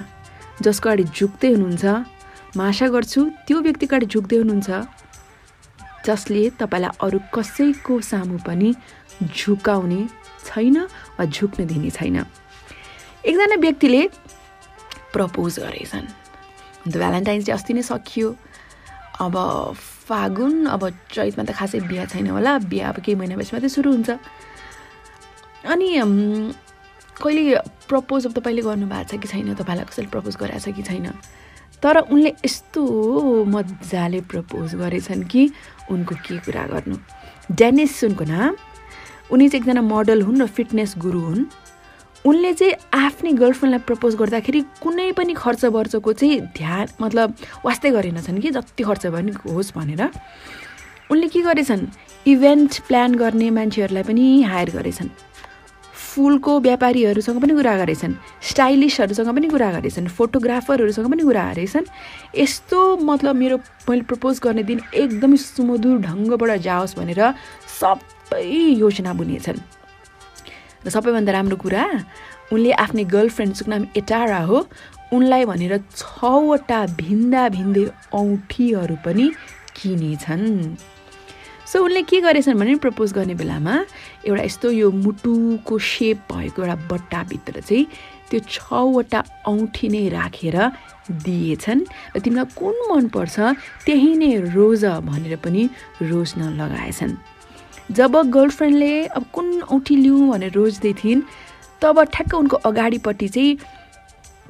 जसको 0.64 0.88
अगाडि 0.88 1.04
झुक्दै 1.12 1.48
हुनुहुन्छ 1.52 1.84
म 2.56 2.60
आशा 2.64 2.86
गर्छु 2.88 3.20
त्यो 3.44 3.56
व्यक्तिको 3.60 3.92
अगाडि 3.96 4.06
झुक्दै 4.08 4.36
हुनुहुन्छ 4.40 4.68
जसले 6.08 6.42
तपाईँलाई 6.60 6.92
अरू 7.04 7.18
कसैको 7.34 7.94
सामु 8.00 8.38
पनि 8.46 8.68
झुकाउने 9.22 10.00
छैन 10.46 10.76
वा 11.18 11.24
झुक्न 11.24 11.66
दिने 11.66 11.90
छैन। 11.90 12.16
एकजना 13.26 13.56
व्यक्तिले 13.56 14.02
प्रपोज 15.12 15.58
गरेछन्। 15.58 16.06
अन्त 16.86 16.96
भ्यालेन्टाइन्स 16.96 17.44
डे 17.46 17.52
अस्ति 17.52 17.72
नै 17.74 17.82
सकियो। 17.82 18.28
अब 19.20 19.34
फागुन 20.06 20.66
अब 20.68 20.82
चैतमा 21.10 21.44
त 21.44 21.50
खासै 21.56 21.80
बिहा 21.88 22.04
छैन 22.12 22.26
होला। 22.30 22.58
बिहा 22.68 22.88
अब 22.92 22.98
केही 23.00 23.16
महिनापछि 23.16 23.50
मात्रै 23.56 23.68
सुरु 23.72 23.90
हुन्छ। 23.90 24.10
अनि 25.66 25.88
कहिले 27.16 27.42
प्रपोज 27.88 28.26
अब 28.26 28.32
तपाईँले 28.36 28.62
गर्नुभएको 28.62 29.08
छ 29.08 29.18
कि 29.18 29.28
छैन? 29.28 29.54
तपाईँलाई 29.56 29.86
कसैले 29.88 30.08
प्रपोज 30.12 30.36
गरेको 30.36 30.60
छ 30.60 30.76
कि 30.76 30.82
छैन? 30.84 31.06
तर 31.82 31.96
उनले 32.12 32.30
यस्तो 32.44 32.82
मजाले 33.48 34.20
प्रपोज 34.28 34.74
गरेछन् 34.76 35.24
कि 35.24 35.42
उनको 35.90 36.14
के 36.22 36.38
कुरा 36.44 36.64
गर्नु? 36.72 36.96
डेनिस 37.50 38.04
उनको 38.04 38.24
नाम 38.24 38.52
उनी 39.32 39.48
चाहिँ 39.48 39.62
एकजना 39.62 39.82
मोडल 39.82 40.22
हुन् 40.22 40.40
र 40.42 40.46
फिटनेस 40.46 40.94
गुरु 40.98 41.20
हुन्। 41.20 41.44
उनले 42.26 42.52
चाहिँ 42.52 42.74
आफ्नै 42.94 43.32
गर्लफ्रेन्डलाई 43.32 43.82
प्रपोज 43.86 44.14
गर्दाखेरि 44.16 44.60
कुनै 44.82 45.12
पनि 45.12 45.34
खर्च 45.34 45.64
वर्चको 45.64 46.12
चाहिँ 46.12 46.40
ध्यान 46.56 46.86
मतलब 47.00 47.34
वास्तै 47.64 47.90
गरेनछन् 47.90 48.40
कि 48.40 48.50
जति 48.50 48.82
खर्च 48.82 49.06
भए 49.06 49.22
पनि 49.22 49.32
होस् 49.46 49.74
भनेर। 49.76 50.10
उनले 51.10 51.28
के 51.28 51.40
गरेछन्? 51.42 51.86
इभेन्ट 52.26 52.80
प्लान 52.88 53.14
गर्ने 53.14 53.50
मान्छेहरूलाई 53.50 54.02
पनि 54.02 54.42
हायर 54.42 54.70
गरेछन्। 54.70 55.10
फुलको 55.94 56.52
व्यापारीहरूसँग 56.60 57.38
पनि 57.42 57.54
कुरा 57.54 57.76
गरेछन्। 57.76 58.14
स्टाइलिस्टहरूसँग 58.42 59.30
पनि 59.36 59.48
कुरा 59.48 59.70
गरेछन्। 59.72 60.06
फोटोग्राफरहरूसँग 60.08 61.06
पनि 61.12 61.22
कुरा 61.22 61.44
गरेछन्। 61.52 61.86
यस्तो 62.34 62.96
मतलब 62.96 63.36
मेरो 63.36 63.56
मैले 63.88 64.02
प्रपोज 64.02 64.40
गर्ने 64.42 64.62
दिन 64.62 64.80
एकदमै 64.94 65.36
सुमधुर 65.36 65.98
ढङ्गबाट 66.00 66.50
जाओस् 66.58 66.96
भनेर 66.98 67.22
सबै 67.80 68.15
योजना 68.32 69.12
बुनेछन् 69.14 69.60
र 70.84 70.90
सबैभन्दा 70.90 71.32
राम्रो 71.32 71.56
कुरा 71.56 71.84
उनले 72.52 72.72
आफ्नै 72.72 73.04
गर्लफ्रेन्ड्सको 73.04 73.70
नाम 73.70 73.86
एटारा 73.96 74.40
हो 74.50 74.58
उनलाई 75.12 75.44
भनेर 75.44 75.74
छवटा 75.94 76.80
भिन्दा 76.98 77.48
भिन्दै 77.48 77.84
औँठीहरू 78.14 78.96
पनि 79.04 79.26
किनेछन्। 79.76 80.76
सो 81.66 81.76
उनले 81.84 82.02
के 82.02 82.20
गरेछन् 82.20 82.58
भने 82.58 82.74
प्रपोज 82.82 83.12
गर्ने 83.12 83.34
बेलामा 83.34 83.74
एउटा 84.26 84.42
यस्तो 84.42 84.70
यो 84.70 84.90
मुटुको 84.90 85.78
सेप 85.78 86.18
भएको 86.30 86.62
एउटा 86.62 86.76
बट्टाभित्र 86.90 87.60
चाहिँ 87.60 87.86
त्यो 88.30 88.40
छवटा 88.50 89.20
औँठी 89.46 89.88
नै 89.88 90.08
राखेर 90.08 90.56
दिएछन् 91.10 91.82
र 92.14 92.20
तिमीलाई 92.22 92.46
कुन 92.58 92.74
मनपर्छ 92.90 93.36
त्यही 93.86 94.10
नै 94.18 94.30
रोज 94.54 94.84
भनेर 95.06 95.36
पनि 95.42 95.62
रोज्न 96.02 96.40
लगाएछन्। 96.60 97.14
जब 97.90 98.16
गर्लफ्रेन्डले 98.30 99.06
अब 99.06 99.24
कुन 99.32 99.60
औँठी 99.62 99.96
लिउँ 99.96 100.28
भनेर 100.30 100.52
रोज्दै 100.52 100.92
थिइन् 101.04 101.22
तब 101.82 102.02
ठ्याक्क 102.02 102.34
उनको 102.34 102.56
अगाडिपट्टि 102.66 103.28
चाहिँ 103.28 103.56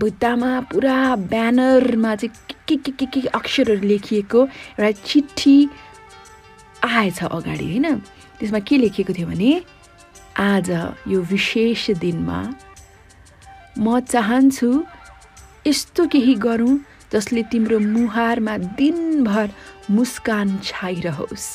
भित्तामा 0.00 0.60
पुरा 0.72 1.16
ब्यानरमा 1.32 2.14
चाहिँ 2.16 2.56
के 2.68 2.76
के 2.76 2.90
के 2.92 3.06
के 3.06 3.20
अक्षरहरू 3.28 3.86
लेखिएको 3.88 4.40
एउटा 4.42 4.90
चिठी 5.04 5.56
आएछ 6.84 7.22
अगाडि 7.24 7.64
होइन? 7.64 7.94
त्यसमा 8.38 8.58
के 8.58 8.76
लेखिएको 8.78 9.12
थियो 9.12 9.28
भने 9.28 9.62
आज 10.36 10.70
यो 11.08 11.20
विशेष 11.30 11.90
दिनमा 12.02 12.40
म 13.78 14.00
चाहन्छु 14.00 14.68
यस्तो 15.66 16.06
केही 16.12 16.34
गरौँ 16.40 16.78
जसले 17.12 17.42
तिम्रो 17.52 17.78
मुहारमा 17.78 18.56
दिनभर 18.80 19.48
मुस्कान 19.90 20.58
छाइरहोस्। 20.64 21.46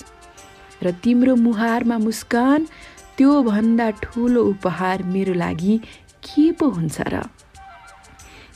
र 0.83 0.91
तिम्रो 1.03 1.35
मुहारमा 1.35 1.97
मुस्कान 1.97 2.65
त्योभन्दा 3.17 3.89
ठुलो 4.03 4.43
उपहार 4.43 5.03
मेरो 5.13 5.33
लागि 5.33 5.77
के 6.25 6.51
पो 6.59 6.69
हुन्छ 6.69 7.01
र? 7.13 7.21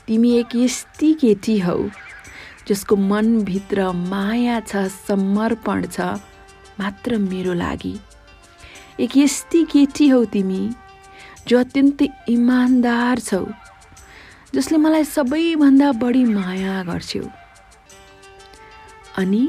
तिमी 0.06 0.30
एक 0.38 0.54
यस्ती 0.56 1.12
केटी 1.20 1.58
हौ 1.60 1.78
जसको 2.68 2.96
मनभित्र 2.96 3.90
माया 3.92 4.60
छ 4.60 4.86
समर्पण 5.06 5.86
छ 5.86 6.00
मात्र 6.80 7.18
मेरो 7.18 7.52
लागि। 7.54 7.94
एक 9.00 9.16
यस्ती 9.16 9.64
केटी 9.72 10.08
हौ 10.08 10.24
तिमी 10.34 10.62
जो 11.48 11.58
अत्यन्तै 11.58 12.08
इमान्दार 12.28 13.18
छौ 13.20 13.44
जसले 14.54 14.78
मलाई 14.78 15.04
सबैभन्दा 15.04 15.90
बढी 16.02 16.24
माया 16.24 16.82
गर्छौ 16.88 17.26
अनि 19.22 19.42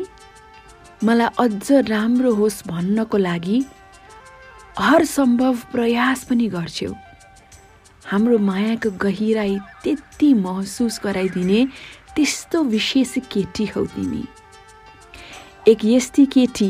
मलाई 1.04 1.28
अझ 1.40 1.72
राम्रो 1.90 2.34
होस् 2.34 2.62
भन्नको 2.68 3.18
लागि 3.18 3.64
हर 4.80 5.04
सम्भव 5.06 5.58
प्रयास 5.72 6.24
पनि 6.30 6.48
गर्छौ 6.50 6.94
हाम्रो 8.06 8.38
मायाको 8.38 8.90
गहिराई 9.04 9.58
त्यति 9.84 10.34
महसुस 10.34 11.00
गराइदिने 11.04 11.66
त्यस्तो 12.16 12.64
विशेष 12.64 13.14
केटी 13.32 13.66
हौ 13.76 13.86
तिमी। 13.96 14.24
एक 15.68 15.86
यस्ती 15.86 16.26
केटी 16.34 16.70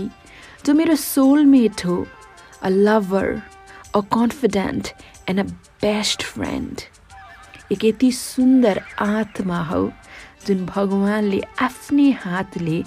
जो 0.65 0.73
मेरो 0.73 0.95
सोलमेट 0.95 1.85
हो 1.85 2.05
a 2.61 2.69
lover 2.69 3.27
a 3.95 4.01
confident 4.13 4.87
and 5.29 5.39
a 5.39 5.43
best 5.83 6.23
friend 6.23 6.81
एक 7.71 7.85
यति 7.85 8.11
सुन्दर 8.11 8.81
आत्मा 9.01 9.63
हौ। 9.69 9.87
जुन 10.47 10.65
भगवान्ले 10.65 11.39
आफ्नै 11.67 12.09
हातले 12.23 12.77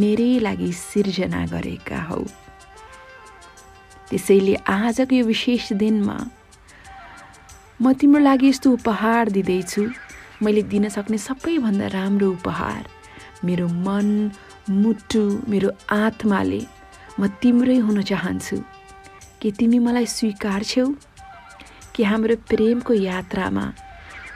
मेरै 0.00 0.32
लागि 0.46 0.70
सिर्जना 0.78 1.44
गरेका 1.52 2.00
हौ। 2.08 2.22
त्यसैले 4.08 4.54
आजको 4.68 5.14
यो 5.16 5.24
विशेष 5.24 5.72
दिनमा 5.82 6.18
म 7.82 7.92
तिम्रो 8.00 8.20
लागि 8.28 8.48
यस्तो 8.48 8.72
उपहार 8.78 9.30
दिँदैछु। 9.36 9.82
मैले 10.42 10.62
दिन 10.72 10.88
सक्ने 10.96 11.18
सबैभन्दा 11.18 11.86
राम्रो 11.94 12.28
उपहार 12.30 12.82
मेरो 13.44 13.66
मन 13.86 14.08
मुटु 14.82 15.24
मेरो 15.50 15.68
आत्माले 15.92 16.62
म 17.20 17.22
तिम्रै 17.42 17.76
हुन 17.86 18.02
चाहन्छु। 18.10 18.56
के 19.40 19.50
तिमी 19.58 19.78
मलाई 19.78 20.06
स्वीकार्छौ 20.16 20.86
कि 21.94 22.02
हाम्रो 22.10 22.36
प्रेमको 22.50 22.92
यात्रामा 22.94 23.66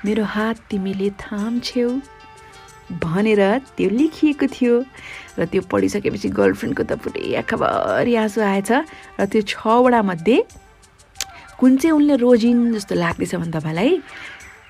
मेरो 0.05 0.25
हात 0.35 0.57
तिमीले 0.71 1.09
थाम्छौ 1.23 1.89
भनेर 2.91 3.43
त्यो 3.77 3.89
लेखिएको 3.91 4.47
थियो 4.49 4.75
र 5.39 5.45
त्यो 5.45 5.63
पढिसकेपछि 5.71 6.29
गर्लफ्रेन्डको 6.33 6.83
त 6.83 6.93
पुरै 6.97 7.37
आँखाभरि 7.43 8.15
आँसु 8.17 8.41
आएछ 8.41 8.71
र 9.21 9.25
त्यो 9.29 9.43
छवटा 9.45 10.01
मध्ये 10.03 10.37
कुन 11.61 11.77
चाहिँ 11.77 11.93
उनले 11.93 12.17
रोजिन 12.17 12.59
जस्तो 12.75 12.95
लाग्दैछ 12.95 13.35
भने 13.35 13.53
तपाईँलाई 13.53 13.91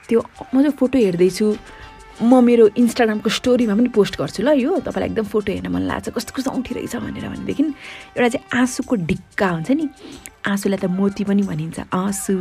त्यो 0.09 0.18
म 0.50 0.57
चाहिँ 0.59 0.74
फोटो 0.74 0.98
हेर्दैछु 0.98 1.46
म 2.22 2.42
मेरो 2.44 2.68
इन्स्टाग्रामको 2.76 3.31
स्टोरीमा 3.31 3.74
पनि 3.78 3.88
पोस्ट 3.94 4.18
गर्छु 4.18 4.42
ल 4.42 4.59
यो। 4.59 4.78
तपाईँलाई 4.83 5.09
एकदम 5.11 5.26
फोटो 5.31 5.52
हेर्न 5.52 5.68
मन 5.70 5.83
लाग्छ। 5.87 6.09
कस्तो 6.16 6.33
कस्तो 6.35 6.50
औँठी 6.50 6.74
रहेछ 6.74 6.96
भनेर 6.96 7.28
भनेदेखि 7.28 7.62
एउटा 7.62 8.28
चाहिँ 8.28 8.46
आँसुको 8.59 8.94
ढिक्का 9.07 9.48
हुन्छ 9.48 9.70
नि। 9.70 9.87
आँसुलाई 10.46 10.78
त 10.78 10.85
मोती 10.90 11.24
पनि 11.24 11.42
भनिन्छ। 11.42 11.78
आँसु 11.94 12.35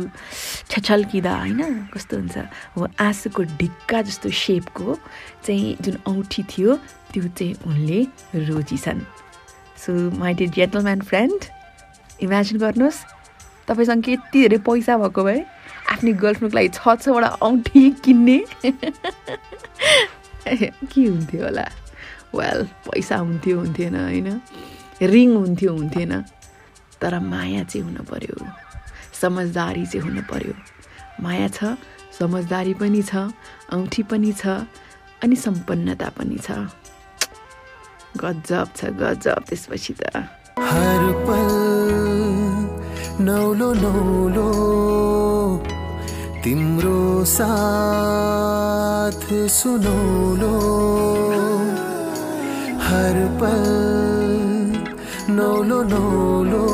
छछल्किँदा 0.70 1.32
होइन 1.34 1.90
कस्तो 1.94 2.14
हुन्छ? 2.16 2.36
हो 2.74 2.88
आँसुको 2.98 3.42
ढिक्का 3.58 4.02
जस्तो 4.02 4.28
सेपको 4.30 4.98
चाहिँ 5.46 5.76
जुन 5.80 5.96
औँठी 6.10 6.42
थियो 6.42 6.74
त्यो 7.12 7.22
चाहिँ 7.38 7.54
उनले 7.66 8.00
रोजिछन्। 8.50 9.00
So 9.78 9.90
my 10.18 10.34
dear 10.34 10.50
gentleman 10.50 11.00
friend 11.06 11.40
imagine 12.26 12.58
गर्नुहोस् 12.58 12.98
तपाईँसँग 13.68 14.08
यति 14.08 14.38
धेरै 14.42 14.58
पैसा 14.58 14.96
भएको 14.98 15.22
भए? 15.22 15.38
आफ्नै 15.92 16.12
गर्लफ्रेन्डको 16.22 16.56
लागि 16.58 16.70
छ 16.76 16.78
छवटा 17.02 17.28
औँठी 17.42 17.82
किन्ने। 18.04 18.38
के 20.90 21.02
हुन्थ्यो 21.04 21.42
होला? 21.44 21.66
वेल 22.34 22.58
पैसा 22.86 23.16
हुन्थ्यो 23.16 23.54
हुन्थेन 23.58 23.94
होइन? 23.96 24.28
रिङ 25.02 25.28
हुन्थ्यो 25.36 25.70
हुन्थेन। 25.72 26.12
तर 27.00 27.14
माया 27.18 27.62
चाहिँ 27.64 27.84
हुनु 27.86 28.02
पर्यो। 28.10 28.36
समझदारी 29.20 29.84
चाहिँ 29.86 30.02
हुनु 30.06 30.22
पर्यो। 30.30 30.54
माया 31.22 31.48
छ 31.48 31.76
समझदारी 32.18 32.74
पनि 32.74 33.02
छ 33.02 33.12
औँठी 33.72 34.02
पनि 34.10 34.32
छ 34.32 34.42
अनि 35.22 35.36
सम्पन्नता 35.36 36.08
पनि 36.18 36.38
छ। 36.46 36.48
गजब 38.18 38.66
छ 38.76 38.80
गजब 38.98 39.40
त्यसपछि 39.48 39.92
त। 39.94 40.02
हर 40.58 41.02
पल 41.26 41.50
नौलो 43.24 43.68
नौलो। 43.74 44.48
तिम्रो 46.44 47.24
साथ 47.28 49.24
सुनौलो 49.50 50.58
हर 52.84 53.16
पल 53.40 54.34
नौलो 55.38 55.78
नौलो 55.92 56.68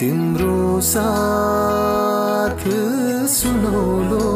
तिम्रो 0.00 0.58
साथ 0.90 2.62
सुनौलो 3.34 4.28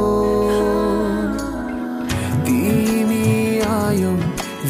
तिमी 2.46 3.28
आयो 3.68 4.12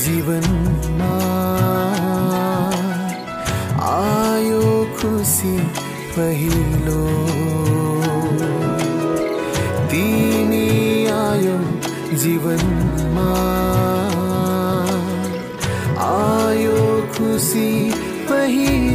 जीवनमा। 0.07 1.15
आयो 3.93 4.62
खुसी 5.01 5.57
पहिलो। 6.17 7.26
जीवनमा 12.27 13.33
आयो 16.07 16.81
खुशी 17.15 17.69
पहिलो 18.31 18.86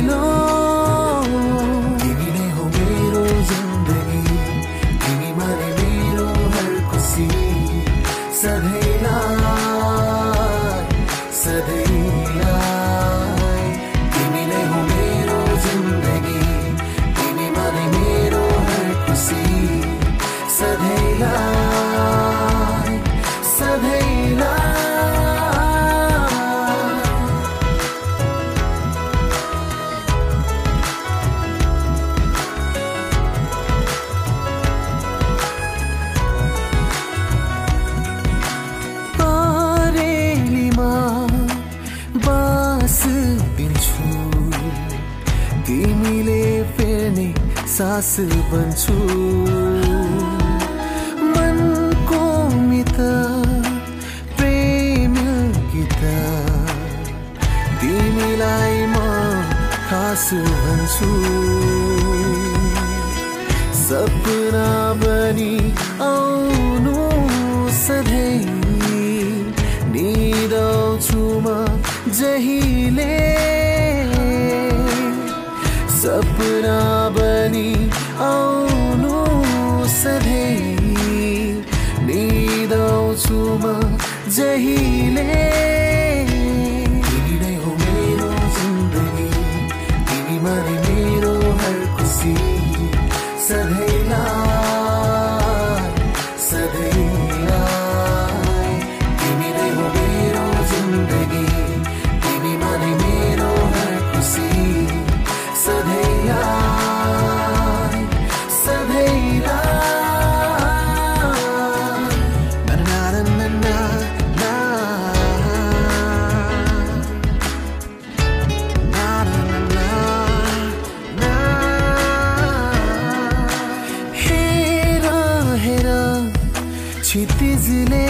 क्षितिजले 127.61 128.09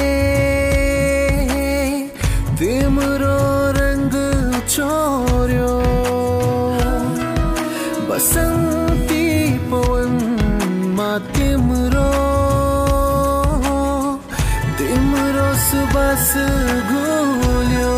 तिम्रो 2.60 3.40
रङ्ग 3.78 4.16
चोर्यो। 4.74 5.74
बसन्ती 8.08 9.26
पवनमा 9.72 11.12
तिम्रो 11.36 12.12
तिम्रो 14.80 15.50
सुबास 15.68 16.32
घुल्यो 16.92 17.96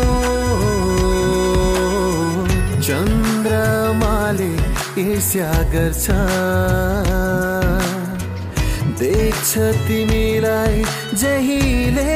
चन्द्रमाले 2.86 4.52
ईर्ष्या 5.06 5.52
गर्छ। 5.74 6.06
देख्छ 9.34 9.58
तिमीलाई 9.86 10.82
जहिले 11.22 12.13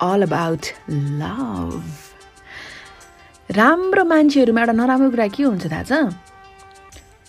all 0.00 0.22
about 0.28 0.64
love. 1.20 1.84
राम्रो 3.50 4.04
मान्छेहरूमा 4.04 4.60
एउटा 4.60 4.72
नराम्रो 4.72 5.10
कुरा 5.10 5.26
के 5.34 5.42
हुन्छ 5.42 5.66
थाहा 5.72 5.82
छ 5.82 5.92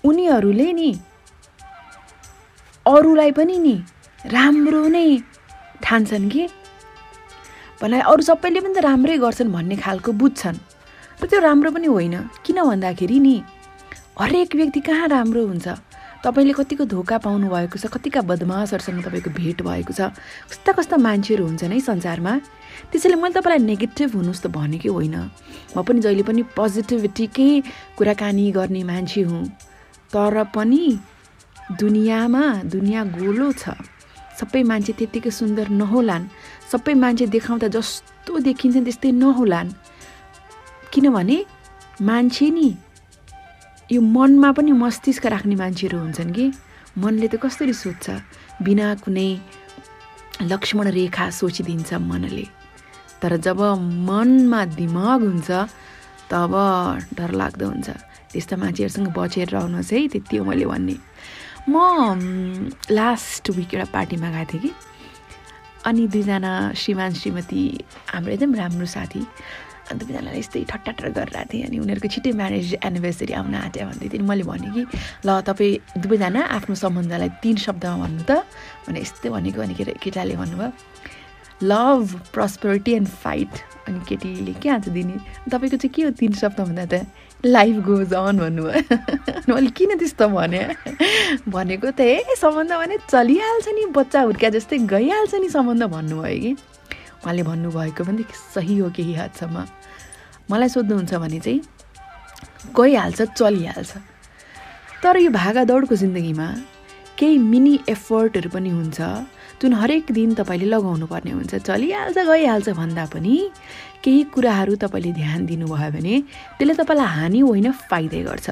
उनीहरूले 0.06 0.70
नि 0.74 0.90
अरूलाई 2.86 3.32
पनि 3.38 3.58
नि 3.60 3.76
राम्रो 4.34 4.82
नै 4.88 5.08
ठान्छन् 5.84 6.30
कि? 6.30 6.44
भन्दा 7.82 7.98
अरू 8.12 8.22
सबैले 8.30 8.60
पनि 8.66 8.74
त 8.74 8.80
राम्रै 8.88 9.18
गर्छन् 9.24 9.54
भन्ने 9.54 9.76
खालको 9.78 10.12
बुझ्छन्। 10.22 10.58
र 11.22 11.24
त्यो 11.30 11.40
राम्रो 11.40 11.70
पनि 11.72 11.88
होइन। 11.88 12.16
किन 12.46 12.58
भन्दाखेरि 12.70 13.20
नि 13.20 13.36
हरेक 14.20 14.56
व्यक्ति 14.56 14.80
कहाँ 14.88 15.08
राम्रो 15.08 15.42
हुन्छ? 15.48 15.68
तपाईँले 16.24 16.54
कतिको 16.54 16.84
धोका 16.86 17.18
पाउनु 17.24 17.48
भएको 17.50 17.78
छ 17.78 17.86
कतिका 17.88 18.22
बदमासहरूसँग 18.26 19.02
तपाईँको 19.06 19.30
भेट 19.30 19.62
भएको 19.62 19.94
छ 19.94 20.12
कस्ता 20.50 20.72
कस्ता 20.74 20.98
मान्छेहरू 20.98 21.44
हुन्छन् 21.46 21.74
है 21.74 21.80
संसारमा। 21.80 22.34
त्यसैले 22.92 23.16
मैले 23.16 23.34
तपाईँलाई 23.38 23.66
नेगेटिभ 23.66 24.10
हुनुहोस् 24.16 24.44
त 24.44 24.48
भनेकै 24.50 24.90
होइन। 24.90 25.16
म 25.74 25.78
पनि 25.82 26.00
जहिले 26.02 26.24
पनि 26.24 26.42
पोजिटिभिटीकै 26.58 27.50
कुराकानी 27.98 28.46
गर्ने 28.52 28.82
मान्छे 28.84 29.22
हुँ। 29.22 29.46
तर 30.10 30.36
पनि 30.56 30.84
दुनियाँमा 31.78 32.44
दुनियाँ 32.66 33.04
गोलो 33.14 33.52
छ। 33.54 33.78
सबै 34.38 34.62
मान्छे 34.64 34.94
त्यत्तिकै 34.94 35.32
सुन्दर 35.32 35.70
नहोलान्। 35.70 36.26
सबै 36.72 36.94
मान्छे 36.94 37.26
देखाउँदा 37.28 37.68
जस्तो 37.68 38.32
देखिन्छन् 38.40 38.86
त्यस्तै 38.86 39.12
नहोलान्। 39.12 39.70
किनभने 40.92 41.38
मान्छे 42.02 42.50
नि 42.50 42.70
यो 43.92 44.02
मनमा 44.02 44.52
पनि 44.52 44.72
मस्तिष्क 44.72 45.26
राख्ने 45.32 45.56
मान्छेहरू 45.56 45.98
हुन्छन् 46.00 46.32
कि? 46.36 46.46
मनले 47.00 47.28
त 47.32 47.36
कसरी 47.40 47.74
सोध्छ? 47.74 48.06
बिना 48.60 48.88
कुनै 49.00 49.30
लक्ष्मण 50.44 50.88
रेखा 50.92 51.30
सोचिदिन्छ 51.32 51.94
मनले। 52.04 52.46
तर 53.22 53.38
जब 53.40 53.60
मनमा 54.08 54.62
दिमाग 54.76 55.20
हुन्छ 55.24 55.50
तब 56.28 56.54
डरलाग्दो 57.16 57.66
हुन्छ। 57.68 57.90
त्यस्ता 58.32 58.56
मान्छेहरूसँग 58.60 59.08
बचेर 59.16 59.48
रहनुहोस् 59.56 59.94
है 59.94 60.08
त्यति 60.12 60.36
हो 60.38 60.44
मैले 60.44 60.66
भन्ने। 60.68 60.96
म 61.72 62.70
लास्ट 62.92 63.50
विक 63.56 63.74
एउटा 63.74 63.88
पार्टीमा 63.96 64.28
गएको 64.36 64.52
थिएँ 64.52 64.62
कि। 64.62 64.72
अनि 65.88 66.08
दुईजना 66.12 66.52
श्रीमान 66.76 67.12
श्रीमती 67.16 67.62
हाम्रो 68.12 68.32
एकदम 68.36 68.56
राम्रो 68.56 68.86
साथी। 68.86 69.24
अन्त 69.92 70.02
दुईजनालाई 70.04 70.40
यस्तै 70.40 70.64
ठट्टाटर 70.72 71.06
गरिरहेको 71.18 71.50
थिएँ। 71.52 71.66
अनि 71.68 71.78
उनीहरूको 71.84 72.08
छिट्टै 72.14 72.32
म्यारेज 72.42 72.68
एनिभर्सरी 72.84 73.34
आउन 73.40 73.56
आँट्यो 73.56 73.86
भन्दै 73.90 74.08
थिएँ 74.12 74.20
अनि 74.20 74.28
मैले 74.28 74.44
भनेँ 74.44 74.72
कि 74.76 74.84
ल 75.26 75.30
तपाईँ 75.48 76.02
दुवैजना 76.04 76.42
आफ्नो 76.58 76.76
सम्बन्धलाई 76.76 77.30
तिन 77.44 77.56
शब्दमा 77.66 77.96
भन्नु 78.04 78.24
त। 78.30 78.32
भने 78.88 79.00
यस्तै 79.02 79.30
भनेको। 79.30 79.60
अनि 79.62 79.74
केटा 79.80 79.94
केटाले 80.04 80.36
भन्नुभयो 80.36 80.70
लभ 81.58 82.04
प्रस्पेरिटी 82.34 82.92
एन्ड 82.94 83.08
फाइट 83.08 83.54
अनि 83.90 84.00
केटीले 84.06 84.54
के 84.62 84.70
आन्सर 84.70 84.92
दिने? 84.94 85.16
तपाईँको 85.50 85.78
चाहिँ 85.82 85.94
के 85.94 86.02
हो 86.06 86.12
तिन 86.14 86.34
शब्द 86.38 86.60
भन्दा 86.62 86.86
त? 86.86 87.10
लाइफ 87.46 87.76
गोज 87.82 88.14
अन 88.14 88.38
भन्नुभयो। 88.38 88.78
अनि 88.78 89.54
मैले 89.54 89.70
किन 89.74 89.98
त्यस्तो 89.98 90.28
भने? 90.30 90.62
भनेको 91.50 91.90
त 91.98 92.02
ए 92.06 92.38
सम्बन्ध 92.38 92.72
भने 92.78 92.98
चलिहाल्छ 93.10 93.68
नि 93.74 93.84
बच्चा 93.90 94.22
हुर्क्या 94.22 94.50
जस्तै 94.54 94.78
गइहाल्छ 94.86 95.34
नि 95.42 95.50
सम्बन्ध 95.50 95.84
भन्नुभयो 95.90 96.38
कि। 96.42 96.52
उहाँले 97.24 97.44
भन्नुभएको 97.44 98.04
पनि 98.04 98.24
सही 98.54 98.78
हो 98.78 98.90
केही 98.96 99.14
हदसम्म 99.14 99.66
मलाई 100.52 100.70
सोध्नुहुन्छ 100.70 101.14
भने 101.24 101.40
चाहिँ 101.40 101.62
गइहाल्छ 102.76 103.22
चलिहाल्छ। 103.38 103.92
तर 105.04 105.18
यो 105.18 105.32
भागादौडको 105.32 105.96
जिन्दगीमा 105.96 106.48
केही 107.20 107.38
मिनी 107.38 107.74
एफर्टहरू 107.90 108.50
पनि 108.50 108.70
हुन्छ 108.70 109.00
जुन 109.62 109.74
हरेक 109.74 110.12
दिन 110.14 110.34
तपाईँले 110.38 110.68
लगाउनु 110.70 111.06
पर्ने 111.10 111.32
हुन्छ। 111.32 111.54
चलिहाल्छ 111.66 112.18
गइहाल्छ 112.18 112.70
भन्दा 112.78 113.06
पनि 113.14 113.36
केही 114.04 114.24
कुराहरू 114.34 114.76
तपाईँले 114.78 115.12
ध्यान 115.18 115.46
दिनुभयो 115.46 115.90
भने 115.98 116.16
त्यसले 116.58 116.74
तपाईँलाई 116.78 117.10
हानि 117.18 117.40
होइन 117.40 117.72
फाइदै 117.90 118.22
गर्छ। 118.24 118.48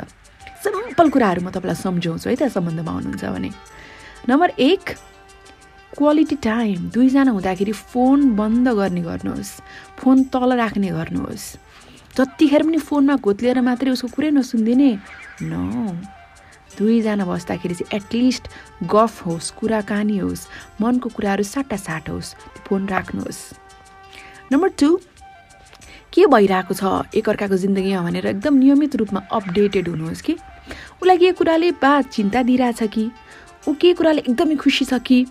सिम्पल 0.66 1.08
कुराहरू 1.14 1.42
म 1.46 1.50
तपाईँलाई 1.54 1.78
सम्झाउँछु 1.78 2.30
है 2.30 2.36
त 2.36 2.50
सम्बन्धमा 2.50 2.92
हुनुहुन्छ 2.92 3.26
भने। 3.26 3.50
नम्बर 4.30 4.50
एक 4.58 4.84
क्वालिटी 5.98 6.36
टाइम 6.44 6.90
दुईजना 6.94 7.32
हुँदाखेरि 7.32 7.72
फोन 7.72 8.36
बन्द 8.36 8.68
गर्ने 8.70 9.02
गर्नुहोस्। 9.02 9.52
फोन 10.00 10.24
तल 10.34 10.54
राख्ने 10.54 10.90
गर्नुहोस्। 10.92 11.46
जतिखेर 12.18 12.64
पनि 12.64 12.78
फोनमा 12.78 13.16
घोत्लिएर 13.16 13.62
मात्रै 13.62 13.92
उसको 13.92 14.08
कुरै 14.16 14.30
नसुनिदिने? 14.32 14.92
न 15.44 15.54
दुईजना 16.78 17.26
बस्दाखेरि 17.26 17.76
चाहिँ 17.76 17.96
एटलिस्ट 17.96 18.44
गफ 18.92 19.26
होस् 19.26 19.52
कुराकानी 19.56 20.18
होस् 20.18 20.48
मनको 20.82 21.10
कुराहरू 21.16 21.44
साटासाट 21.44 22.10
होस् 22.10 22.36
फोन 22.68 22.88
राख्नुहोस्। 22.88 23.40
नम्बर 24.52 24.70
टू 24.80 24.90
के 26.12 26.26
भइरहेको 26.28 26.74
छ 26.76 26.84
एकअर्काको 27.16 27.58
जिन्दगीमा 27.58 28.02
भनेर 28.04 28.26
एकदम 28.28 28.54
नियमित 28.60 28.96
रूपमा 28.96 29.20
अपडेटेड 29.32 29.88
हुनुहोस् 29.88 30.22
कि? 30.22 30.36
उसलाई 31.00 31.18
के 31.18 31.32
कुराले 31.32 31.72
बा 31.80 32.02
चिन्ता 32.02 32.44
दिइरहेछ 32.44 32.84
कि? 32.92 33.12
ऊ 33.68 33.74
के 33.74 33.94
कुराले 33.96 34.22
एकदमै 34.28 34.56
खुसी 34.56 34.86
छ 34.86 35.00
कि? 35.00 35.26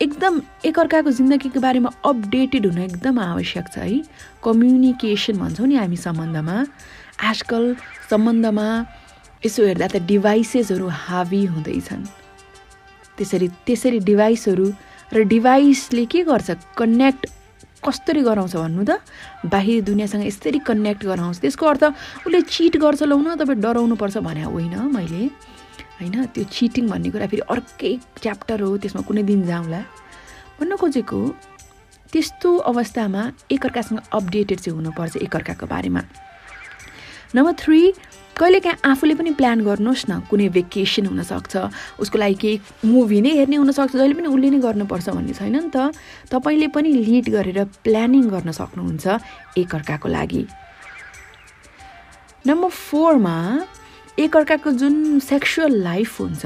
एकदम 0.00 0.40
एकअर्काको 0.64 1.10
जिन्दगीको 1.12 1.60
बारेमा 1.60 1.90
अपडेटेड 2.08 2.66
हुनु 2.66 2.80
एकदम 2.82 3.18
आवश्यक 3.20 3.66
छ 3.68 3.78
है। 3.78 4.00
कम्युनिकेसन 4.44 5.36
भन्छौँ 5.36 5.66
नि 5.68 5.76
हामी 5.76 5.96
सम्बन्धमा। 5.96 6.56
आजकल 7.20 7.64
सम्बन्धमा 8.10 8.66
यसो 9.44 9.60
हेर्दा 9.66 9.86
त 9.92 9.96
डिभाइसेसहरू 10.08 10.88
हावी 10.88 11.44
हुँदैछन्। 11.52 12.04
त्यसरी 13.18 13.48
त्यसरी 13.68 13.98
डिभाइसहरू 14.00 14.66
र 15.12 15.18
डिभाइसले 15.28 16.04
के 16.08 16.24
गर्छ? 16.24 16.48
कनेक्ट 16.80 17.22
कसरी 17.84 18.22
गराउँछ 18.24 18.56
भन्नु 18.56 18.84
त? 18.88 19.04
बाहिर 19.44 19.84
दुनियाँसँग 19.84 20.24
यसरी 20.24 20.58
कनेक्ट 20.64 21.04
गराउँछ 21.04 21.36
त्यसको 21.44 21.64
अर्थ 21.66 21.84
उसले 22.24 22.40
चिट 22.48 22.76
गर्छ 22.80 23.02
लौ 23.04 23.20
न 23.20 23.36
तपाईँ 23.36 23.60
डराउनु 23.60 23.94
पर्छ 24.00 24.16
भने 24.24 24.48
होइन 24.48 24.74
मैले। 24.96 25.28
होइन? 26.00 26.16
त्यो 26.34 26.44
चिटिङ 26.44 26.88
भन्ने 26.88 27.10
कुरा 27.12 27.26
फेरि 27.30 27.42
अर्कै 27.54 27.92
च्याप्टर 28.22 28.60
हो 28.62 28.76
त्यसमा 28.82 29.02
कुनै 29.08 29.22
दिन 29.30 29.40
जाउँला 29.46 29.80
भन्न 30.58 30.76
खोजेको 30.76 31.20
त्यस्तो 32.12 32.50
अवस्थामा 32.70 33.22
एकअर्कासँग 33.54 33.98
अपडेटेड 34.18 34.58
चाहिँ 34.60 34.76
हुनुपर्छ 34.76 35.16
एकअर्काको 35.16 35.66
बारेमा। 35.66 36.02
नम्बर 37.34 37.52
थ्री 37.62 37.80
कहिलेकाहीँ 38.36 38.80
आफूले 38.90 39.14
पनि 39.14 39.30
प्लान 39.38 39.60
गर्नुहोस् 39.62 40.04
न 40.10 40.12
कुनै 40.30 40.48
भेकेसन 40.56 41.06
हुनसक्छ 41.06 41.54
उसको 42.02 42.16
लागि 42.18 42.34
केही 42.42 42.88
मुभी 42.88 43.20
नै 43.20 43.30
हेर्ने 43.38 43.56
हुनसक्छ 43.62 43.94
जहिले 43.94 44.14
पनि 44.18 44.28
उसले 44.32 44.48
नै 44.50 44.58
गर्नुपर्छ 44.64 45.06
भन्ने 45.14 45.34
छैन 45.38 45.56
नि 45.56 45.70
त। 45.70 45.92
तपाईँले 46.32 46.68
पनि 46.74 46.88
लिड 47.06 47.26
गरेर 47.30 47.58
प्लानिङ 47.84 48.24
गर्न 48.34 48.50
सक्नुहुन्छ 48.50 49.06
एकअर्काको 49.60 50.08
लागि। 50.08 50.42
नम्बर 52.48 52.68
फोरमा 52.68 53.36
एकअर्काको 54.20 54.70
जुन 54.80 55.18
सेक्सुअल 55.24 55.72
लाइफ 55.82 56.20
हुन्छ 56.20 56.44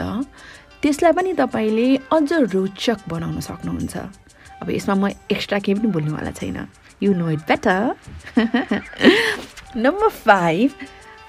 त्यसलाई 0.83 1.13
पनि 1.13 1.33
तपाईँले 1.35 1.89
अझ 2.13 2.33
रोचक 2.55 2.99
बनाउन 3.09 3.41
सक्नुहुन्छ। 3.41 3.97
अब 4.63 4.71
यसमा 4.71 4.95
म 4.95 5.09
एक्स्ट्रा 5.31 5.59
केही 5.59 5.79
पनि 5.79 5.89
बोल्नुवाला 5.93 6.31
छैन। 6.31 6.59
You 7.03 7.13
know 7.15 7.31
it 7.31 7.41
better 7.49 7.95
number 9.77 10.09
five 10.09 10.71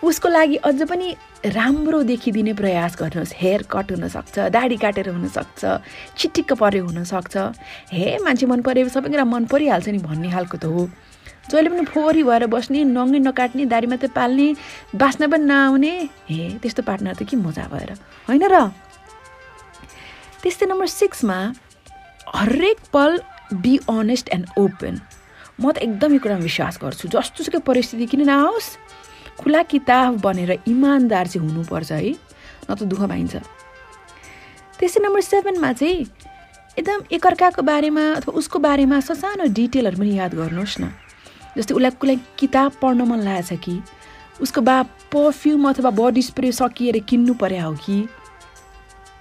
उसको 0.05 0.27
लागि 0.29 0.55
अझ 0.69 0.81
पनि 0.89 1.15
राम्रो 1.45 2.01
देखिदिने 2.03 2.53
प्रयास 2.53 2.95
गर्नुहोस्। 2.99 3.33
हेयर 3.37 3.61
कट 3.71 3.91
हुनसक्छ 3.91 4.35
दाढी 4.53 4.77
काटेर 4.77 5.09
हुनसक्छ 5.09 5.61
चिटिक्क 6.17 6.53
पऱ्यो 6.53 6.85
हुनसक्छ। 6.85 7.35
हे 7.93 8.17
मान्छे 8.23 8.45
मन 8.45 8.61
पऱ्यो 8.61 8.89
सबै 8.89 9.09
कुरा 9.09 9.25
मन 9.25 9.45
परिहाल्छ 9.49 9.87
नि 9.89 9.99
भन्ने 10.05 10.29
खालको 10.31 10.57
त 10.57 10.65
हो। 10.65 10.89
जहिले 11.51 11.69
पनि 11.69 11.85
फोहोरी 11.85 12.23
भएर 12.23 12.45
बस्ने 12.49 12.83
नङ्गे 12.83 13.19
नकाट्ने 13.19 13.65
दारी 13.69 13.87
मात्रै 13.87 14.09
पाल्ने 14.15 14.47
बाँच्न 14.95 15.29
पनि 15.31 15.45
नआउने 15.45 15.93
हे 16.29 16.57
त्यस्तो 16.61 16.81
पार्टनर 16.83 17.13
त 17.13 17.23
के 17.29 17.37
मजा 17.37 17.65
भएर। 17.69 17.91
होइन 18.27 18.43
र? 18.43 18.55
त्यस्तै 20.41 20.65
नम्बर 20.65 20.87
सिक्समा 20.87 21.37
हरेक 22.35 22.77
पल 22.93 23.11
बी 23.53 23.73
अनेस्ट 23.89 24.29
एन्ड 24.29 24.45
ओपन 24.57 24.95
म 25.61 25.71
त 25.71 25.77
एकदम 25.85 26.09
यो 26.13 26.19
कुरामा 26.19 26.43
विश्वास 26.43 26.75
गर्छु। 26.81 27.07
जस्तोसुकै 27.13 27.61
परिस्थिति 27.61 28.05
किन 28.09 28.25
नआओस्? 28.25 28.67
खुला 29.39 29.61
किताब 29.69 30.19
बनेर 30.19 30.51
इमान्दार 30.67 31.27
चाहिँ 31.27 31.47
हुनुपर्छ 31.47 31.91
है। 31.91 32.11
न 32.65 32.69
त 32.73 32.83
दुःख 32.89 33.01
पाइन्छ। 33.05 33.35
त्यसै 34.79 34.99
नम्बर 34.99 35.21
सेभेनमा 35.21 35.71
चाहिँ 35.79 36.01
एकदम 36.75 36.99
एकअर्काको 37.15 37.61
बारेमा 37.61 38.03
अथवा 38.19 38.33
उसको 38.35 38.59
बारेमा 38.59 38.99
ससानो 38.99 39.45
डिटेलहरू 39.53 39.97
पनि 39.97 40.11
याद 40.17 40.33
गर्नुहोस् 40.35 40.81
न। 40.81 40.91
जस्तै 41.57 41.73
उसलाई 41.75 41.91
कुनै 42.01 42.15
किताब 42.39 42.71
पढ्न 42.81 43.01
मन 43.09 43.19
लागेछ 43.23 43.59
कि 43.63 43.75
उसको 44.41 44.61
बा 44.61 44.81
पर्फ्युम 45.11 45.69
अथवा 45.69 45.89
बडी 45.95 46.21
स्प्रे 46.21 46.51
सकिएर 46.51 46.99
किन्नु 47.09 47.33
पर्यो 47.39 47.63
हो 47.63 47.73
कि 47.79 47.97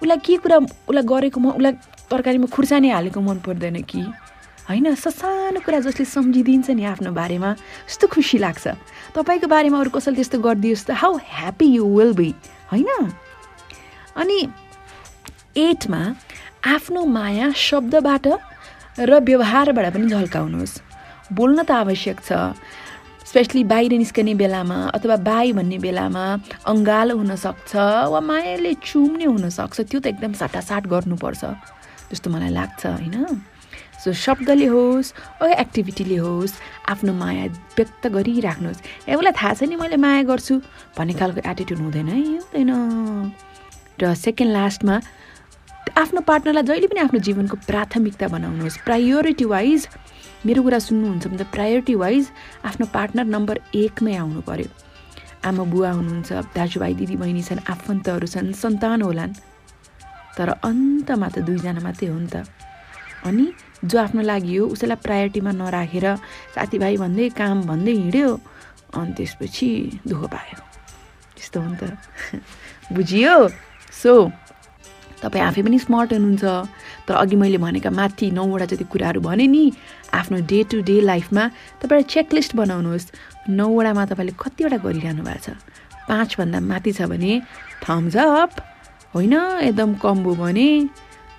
उसलाई 0.01 0.17
के 0.25 0.37
कुरा 0.43 0.57
उसलाई 0.87 1.03
गरेको 1.03 1.39
म 1.39 1.55
उसलाई 1.55 1.73
तरकारीमा 2.11 2.47
खुर्सानी 2.51 2.89
हालेको 2.89 3.19
मन 3.21 3.39
पर्दैन 3.47 3.81
कि 3.83 4.01
होइन? 4.69 4.93
ससानो 4.95 5.59
कुरा 5.65 5.79
जसले 5.79 6.05
सम्झिदिन्छ 6.05 6.69
नि 6.73 6.83
आफ्नो 6.83 7.11
बारेमा 7.13 7.49
यस्तो 7.87 8.07
खुसी 8.09 8.37
लाग्छ। 8.37 8.67
तपाईँको 9.15 9.47
बारेमा 9.47 9.79
अरू 9.79 9.89
कसैले 9.95 10.15
त्यस्तो 10.19 10.37
गरिदियोस् 10.41 10.85
त 10.85 10.91
how 11.01 11.13
happy 11.21 11.65
you 11.65 11.85
will 11.85 12.13
be 12.13 12.29
होइन? 12.71 12.89
अनि 14.19 14.39
एटमा 15.57 16.01
आफ्नो 16.65 17.05
माया 17.05 17.51
शब्दबाट 17.55 18.25
र 18.99 19.11
व्यवहारबाट 19.21 19.85
पनि 19.93 20.07
झल्काउनुहोस्। 20.09 20.73
बोल्न 21.31 21.63
त 21.63 21.71
आवश्यक 21.71 22.17
छ। 22.21 22.53
स्पेसली 23.25 23.63
बाहिर 23.65 23.91
निस्कने 23.97 24.33
बेलामा 24.37 24.77
अथवा 24.93 25.15
बाई 25.25 25.51
भन्ने 25.57 25.77
बेलामा 25.81 26.25
अङ्गालो 26.69 27.13
हुनसक्छ 27.17 27.71
वा 28.13 28.19
मायाले 28.21 28.73
चुम्ने 28.85 29.25
हुनसक्छ 29.25 29.77
त्यो 29.89 29.99
त 29.99 30.05
एकदम 30.13 30.33
साटासाट 30.37 30.83
गर्नुपर्छ 30.85 31.43
जस्तो 32.13 32.27
मलाई 32.29 32.51
लाग्छ 32.53 32.85
होइन? 32.85 33.41
सो 34.05 34.13
शब्दले 34.13 34.69
होस् 34.69 35.41
वा 35.41 35.49
एक्टिभिटीले 35.65 36.17
होस् 36.21 36.53
आफ्नो 36.93 37.13
माया 37.17 37.45
व्यक्त 37.73 38.03
गरिराख्नुहोस्। 38.13 39.09
ए 39.09 39.13
उसलाई 39.17 39.33
थाहा 39.33 39.53
छ 39.57 39.61
नि 39.65 39.75
मैले 39.81 39.97
माया 39.97 40.21
गर्छु 40.29 40.61
भन्ने 40.93 41.13
खालको 41.17 41.41
एटिट्युड 41.41 41.79
हुँदैन 41.81 42.07
है 42.13 42.21
हुँदैन। 42.45 42.71
र 43.97 44.13
सेकेन्ड 44.13 44.51
लास्टमा 44.53 44.95
आफ्नो 45.93 46.21
पार्टनरलाई 46.21 46.63
जहिले 46.63 46.87
पनि 46.87 46.99
आफ्नो 46.99 47.19
जीवनको 47.19 47.55
प्राथमिकता 47.69 48.27
बनाउनुहोस्। 48.27 48.77
प्रायोरिटी 48.87 49.45
वाइज 49.45 49.87
मेरो 50.45 50.61
कुरा 50.63 50.79
सुन्नुहुन्छ 50.79 51.27
भने 51.27 51.37
त 51.37 51.47
प्रायोरिटी 51.53 51.95
वाइज 51.95 52.23
आफ्नो 52.65 52.85
पार्टनर 52.93 53.25
नम्बर 53.25 53.55
एकमै 53.75 54.15
आउनु 54.15 54.41
पर्यो। 54.41 54.69
आमा 55.45 55.63
बुवा 55.63 55.91
हुनुहुन्छ 55.91 56.29
दाजुभाइ 56.57 56.93
दिदीबहिनी 56.99 57.41
छन् 57.41 57.61
आफन्तहरू 57.69 58.27
छन् 58.27 58.53
सन्तान 58.53 59.01
होलान्। 59.01 59.33
तर 60.37 60.49
अन्तमा 60.69 61.27
त 61.29 61.45
दुईजना 61.45 61.81
मात्रै 61.85 62.09
हो 62.09 62.19
नि 62.19 62.29
त। 62.33 62.35
अनि 63.25 63.45
जो 63.85 63.95
आफ्नो 63.99 64.21
लागि 64.21 64.55
हो 64.57 64.65
उसैलाई 64.73 64.99
प्रायोरिटीमा 65.05 65.51
नराखेर 65.51 66.05
साथीभाइ 66.55 66.97
भन्दै 66.97 67.29
काम 67.29 67.57
भन्दै 67.69 67.93
हिँड्यो 67.93 68.29
अनि 68.97 69.11
त्यसपछि 69.17 69.69
दुःख 70.07 70.23
पायो। 70.33 70.57
त्यस्तो 71.35 71.57
हो 71.61 71.67
नि 71.69 71.77
त। 71.77 71.83
बुझियो? 72.95 73.35
सो 74.01 74.13
तपाईँ 75.21 75.45
आफै 75.45 75.61
पनि 75.61 75.79
स्मार्ट 75.79 76.09
हुनुहुन्छ। 76.13 76.43
तर 77.07 77.13
अघि 77.13 77.35
मैले 77.35 77.57
भनेका 77.57 77.89
माथि 77.89 78.31
नौवटा 78.31 78.65
जति 78.65 78.83
कुराहरू 78.91 79.21
भने 79.21 79.45
नि 79.47 79.63
आफ्नो 80.13 80.37
डे 80.49 80.59
टु 80.71 80.81
डे 80.81 80.95
लाइफमा 81.01 81.43
तपाईँले 81.81 82.03
चेकलिस्ट 82.13 82.55
बनाउनुहोस्। 82.55 83.05
नौवटामा 83.49 84.03
तपाईँले 84.05 84.33
कतिवटा 84.39 84.77
गरिरहनु 84.85 85.23
भएको 85.23 85.43
छ? 85.45 85.57
पाँचभन्दा 86.09 86.59
माथि 86.59 86.91
छ 86.91 87.01
भने 87.11 87.33
थम्स 87.83 88.15
अप 88.17 88.51
होइन? 89.15 89.33
एकदम 89.69 89.93
कम्बो 90.03 90.31
भने 90.35 90.69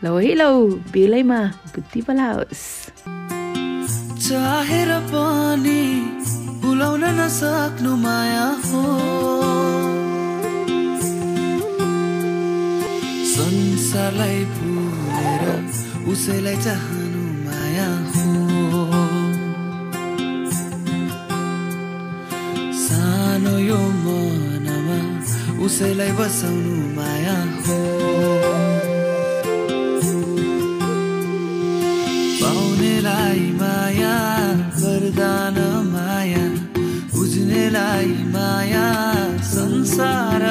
लौ 0.05 0.19
है 0.19 0.33
लौ 0.35 0.53
बेलैमा 0.93 1.41
बुद्धि 1.75 2.01
पलाओस् 2.07 2.65
संसारलाई 13.37 14.39
भुलेर 14.57 15.45
उसैलाई 16.13 16.57
चाहनु 16.67 17.23
माया 17.47 17.89
हो। 18.13 18.29
सानो 22.85 23.55
यो 23.59 23.81
मनमा 24.05 24.99
उसैलाई 25.67 26.13
बसाउनु 26.21 26.77
माया 26.97 27.37
हो। 27.67 27.79
पाउनेलाई 32.41 33.45
माया 33.61 34.17
वरदान 34.81 35.59
माया 35.93 36.45
बुझ्नेलाई 37.15 38.13
माया 38.37 38.89
संसार। 39.55 40.45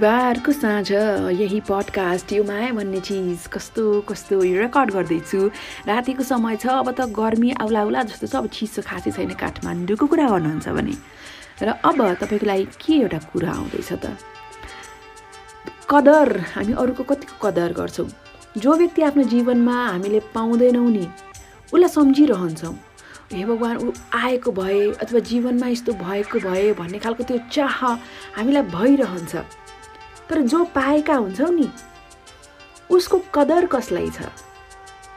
बिहिबारको 0.00 0.52
साँझ 0.52 0.90
यही 1.36 1.60
पडकास्ट 1.68 2.32
यो 2.32 2.44
माया 2.48 2.72
भन्ने 2.72 3.00
चिज 3.04 3.52
कस्तो 3.52 3.84
कस्तो 4.08 4.40
यो 4.48 4.60
रेकर्ड 4.64 4.90
गर्दैछु। 4.96 5.40
रातिको 5.84 6.24
समय 6.24 6.56
छ 6.56 6.80
अब 6.80 6.88
त 6.96 7.04
गर्मी 7.12 7.52
आउला 7.60 7.80
आउला 7.84 8.02
जस्तो 8.08 8.26
छ 8.26 8.34
अब 8.40 8.46
चिसो 8.48 8.80
खासै 8.80 9.12
छैन 9.12 9.36
काठमाडौँको 9.36 10.06
कुरा 10.08 10.28
गर्नुहुन्छ 10.32 10.68
भने। 10.72 10.96
र 11.60 11.68
अब 11.84 12.00
तपाईँको 12.16 12.46
लागि 12.48 12.64
के 12.80 12.92
एउटा 12.96 13.18
कुरा 13.28 13.50
आउँदैछ 13.52 13.92
त? 14.00 14.16
कदर 15.84 16.28
हामी 16.56 16.72
अरूको 16.80 17.04
कतिको 17.04 17.36
कदर 17.44 17.72
गर्छौँ। 17.76 18.08
जो 18.56 18.72
व्यक्ति 18.80 19.02
आफ्नो 19.04 19.22
जीवनमा 19.28 19.76
हामीले 20.00 20.20
पाउँदैनौँ 20.32 20.90
नि 20.96 21.04
उसलाई 21.76 21.92
सम्झिरहन्छौँ। 21.92 22.74
हे 23.36 23.44
भगवान् 23.44 23.78
ऊ 23.84 23.92
आएको 24.16 24.50
भए 24.56 24.80
अथवा 24.96 25.20
जीवनमा 25.28 25.66
यस्तो 25.68 25.92
भएको 25.92 26.38
भए 26.40 26.72
भन्ने 26.80 26.98
खालको 27.04 27.22
त्यो 27.28 27.38
चाह 27.52 27.78
हामीलाई 28.40 28.64
भइरहन्छ। 28.74 29.59
तर 30.30 30.40
जो 30.46 30.64
पाएका 30.70 31.14
हुन्छौँ 31.14 31.50
नि 31.50 31.68
उसको 32.90 33.18
कदर 33.34 33.66
कसलाई 33.66 34.10
छ? 34.10 34.30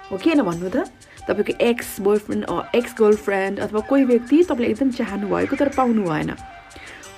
हो 0.10 0.18
किन 0.18 0.42
भन्नु 0.42 0.70
त? 0.70 0.90
तपाईँको 1.30 1.54
एक्स 1.62 2.02
बोयफ्रेन्ड 2.02 2.46
एक्स 2.76 2.94
गर्लफ्रेन्ड 3.00 3.60
अथवा 3.60 3.80
कोही 3.88 4.04
व्यक्ति 4.04 4.44
तपाईँले 4.44 4.68
एकदम 4.74 4.90
चाहनु 4.92 5.28
भएको 5.30 5.56
तर 5.56 5.70
पाउनु 5.78 6.04
भएन। 6.04 6.36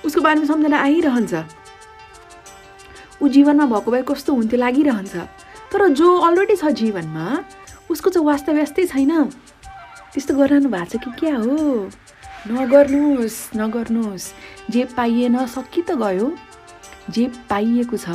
उसको 0.04 0.20
बारेमा 0.20 0.46
सम्झना 0.46 0.78
आइरहन्छ। 0.78 1.34
ऊ 3.22 3.28
जीवनमा 3.28 3.66
भएको 3.66 3.90
भए 3.90 4.02
कस्तो 4.04 4.32
हुन्थ्यो 4.34 4.58
लागिरहन्छ। 4.60 5.16
तर 5.72 5.88
जो 5.96 6.08
अलरेडी 6.20 6.56
छ 6.56 6.70
जीवनमा 6.70 7.26
उसको 7.90 8.10
चाहिँ 8.10 8.26
वास्तव्यस्तै 8.26 8.84
छैन। 8.92 9.12
त्यस्तो 10.12 10.32
गरिरहनु 10.36 10.68
भएको 10.68 10.86
छ 10.86 11.02
कि 11.02 11.10
क्या 11.20 11.36
हो? 11.36 11.56
नगर्नुहोस् 12.46 13.56
नगर्नुहोस्। 13.56 14.26
जे 14.70 14.84
पाइएन 14.94 15.46
सकि 15.50 15.82
त 15.82 15.98
गयो। 15.98 16.26
जे 17.10 17.26
पाइएको 17.50 17.96
छ 17.96 18.08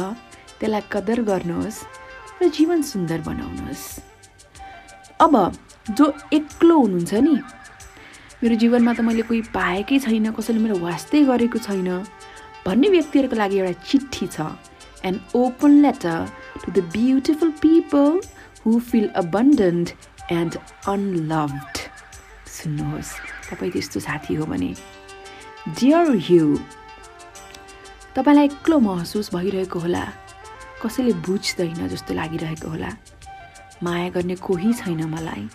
त्यसलाई 0.60 0.84
कदर 0.92 1.22
गर्नुहोस् 1.30 1.80
र 2.42 2.50
जीवन 2.58 2.82
सुन्दर 2.82 3.20
बनाउनुहोस्। 3.28 3.84
अब 5.22 5.36
जो 5.98 6.06
एक्लो 6.34 6.76
हुनुहुन्छ 6.80 7.14
नि 7.14 7.36
मेरो 8.44 8.56
जीवनमा 8.56 8.94
त 8.94 9.02
मैले 9.06 9.24
कोही 9.30 9.42
पाएकै 9.54 10.00
छैन 10.00 10.32
कसैले 10.34 10.60
मेरो 10.60 10.78
वास्तै 10.82 11.24
गरेको 11.30 11.60
छैन 11.62 11.90
भन्ने 12.66 12.88
व्यक्तिहरूको 12.90 13.36
लागि 13.36 13.58
एउटा 13.60 13.74
चिठी 13.90 14.28
छ 14.28 14.48
an 15.06 15.20
open 15.36 15.72
letter 15.82 16.20
to 16.66 16.72
the 16.72 16.84
beautiful 16.94 17.52
people 17.62 18.20
who 18.66 18.80
feel 18.90 19.08
abundant 19.24 19.88
and 20.32 20.58
unloved 20.94 21.78
सुन्नुहोस् 22.58 23.14
तपाईँ 23.50 23.72
त्यस्तो 23.72 24.00
साथी 24.00 24.36
हो 24.36 24.46
भने 24.46 24.74
डियर 25.80 26.06
यु 26.30 26.46
तपाईँलाई 28.16 28.46
एक्लो 28.46 28.80
महसुस 28.80 29.36
भइरहेको 29.36 29.80
होला। 29.80 30.04
कसैले 30.84 31.14
बुझ्दैन 31.14 31.88
जस्तो 31.88 32.14
लागिरहेको 32.14 32.68
होला। 32.70 32.90
माया 33.84 34.10
गर्ने 34.10 34.36
कोही 34.36 34.74
छैन 34.74 35.04
मलाई। 35.06 35.48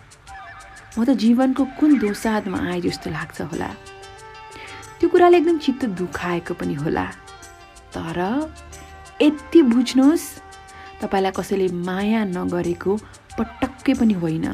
म 0.99 1.05
त 1.05 1.11
जीवनको 1.11 1.65
कुन 1.77 1.99
दोसादमा 1.99 2.59
आए 2.59 2.81
जस्तो 2.81 3.11
लाग्छ 3.11 3.41
होला। 3.41 3.69
त्यो 5.01 5.09
कुराले 5.09 5.37
एकदम 5.37 5.59
चित्त 5.59 5.85
दुखाएको 5.85 6.55
पनि 6.55 6.75
होला। 6.75 7.05
तर 7.93 8.19
यति 9.23 9.63
बुझ्नुहोस् 9.63 10.27
तपाईँलाई 11.01 11.33
कसैले 11.37 11.69
माया 11.69 12.25
नगरेको 12.25 12.97
पटक्कै 13.37 13.95
पनि 13.95 14.15
होइन। 14.15 14.47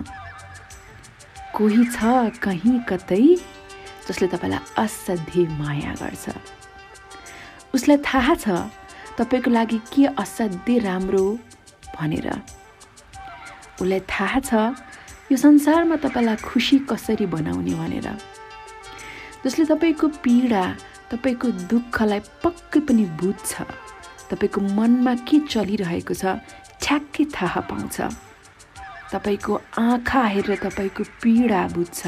कोही 1.55 1.85
छ 1.95 1.99
कहीँ 2.43 2.79
कतै 2.89 3.23
जसले 4.09 4.27
तपाईँलाई 4.27 4.61
असाध्यै 4.83 5.47
माया 5.47 5.95
गर्छ। 6.03 6.27
उसलाई 7.75 7.99
थाहा 8.05 8.35
छ 8.35 8.49
तपाईँको 9.19 9.51
लागि 9.51 9.79
के 9.93 10.05
असाध्यै 10.19 10.79
राम्रो 10.79 11.25
भनेर। 11.97 12.29
उसलाई 13.81 14.01
थाहा 14.13 14.41
छ 14.41 14.53
यो 15.33 15.37
संसारमा 15.37 15.97
तपाईँलाई 15.97 16.37
खुसी 16.37 16.79
कसरी 16.91 17.27
बनाउने 17.27 17.75
भनेर। 17.75 18.09
जसले 19.45 19.65
तपाईँको 19.65 20.09
पीडा 20.25 20.65
तपाईँको 21.11 21.49
दुःखलाई 21.71 22.21
पक्कै 22.45 22.81
पनि 22.87 23.05
बुझ्छ। 23.21 23.53
तपाईँको 24.31 24.61
मनमा 24.61 25.15
के 25.29 25.39
चलिरहेको 25.49 26.15
छ 26.15 26.25
ठ्याक्कै 26.83 27.25
थाहा 27.35 27.61
पाउँछ। 27.71 27.97
तपाईँको 29.13 29.53
आँखा 29.79 30.23
हेरेर 30.35 30.59
तपाईँको 30.63 31.03
पीडा 31.23 31.61
बुझ्छ। 31.75 32.01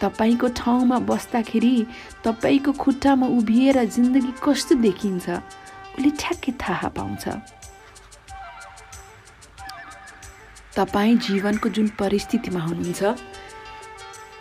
तपाईँको 0.00 0.48
ठाउँमा 0.56 0.98
बस्दाखेरि 1.04 1.76
तपाईँको 2.24 2.72
खुट्टामा 2.72 3.26
उभिएर 3.38 3.84
जिन्दगी 3.84 4.32
कस्तो 4.42 4.74
देखिन्छ 4.80 5.28
उसले 5.30 6.10
ठ्याक्कै 6.20 6.52
थाहा 6.60 6.88
पाउँछ। 6.96 7.24
तपाईँ 10.76 11.16
जीवनको 11.26 11.68
जुन 11.68 11.88
परिस्थितिमा 12.00 12.60
हुनुहुन्छ 12.60 13.02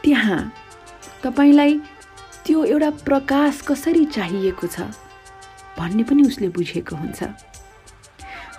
त्यहाँ 0.04 0.42
तपाईँलाई 1.24 1.74
त्यो 2.46 2.64
एउटा 2.64 2.90
प्रकाश 3.04 3.62
कसरी 3.68 4.06
चाहिएको 4.16 4.68
छ 4.68 4.88
भन्ने 5.78 6.04
पनि 6.04 6.24
उसले 6.24 6.48
बुझेको 6.56 6.96
हुन्छ। 6.96 7.20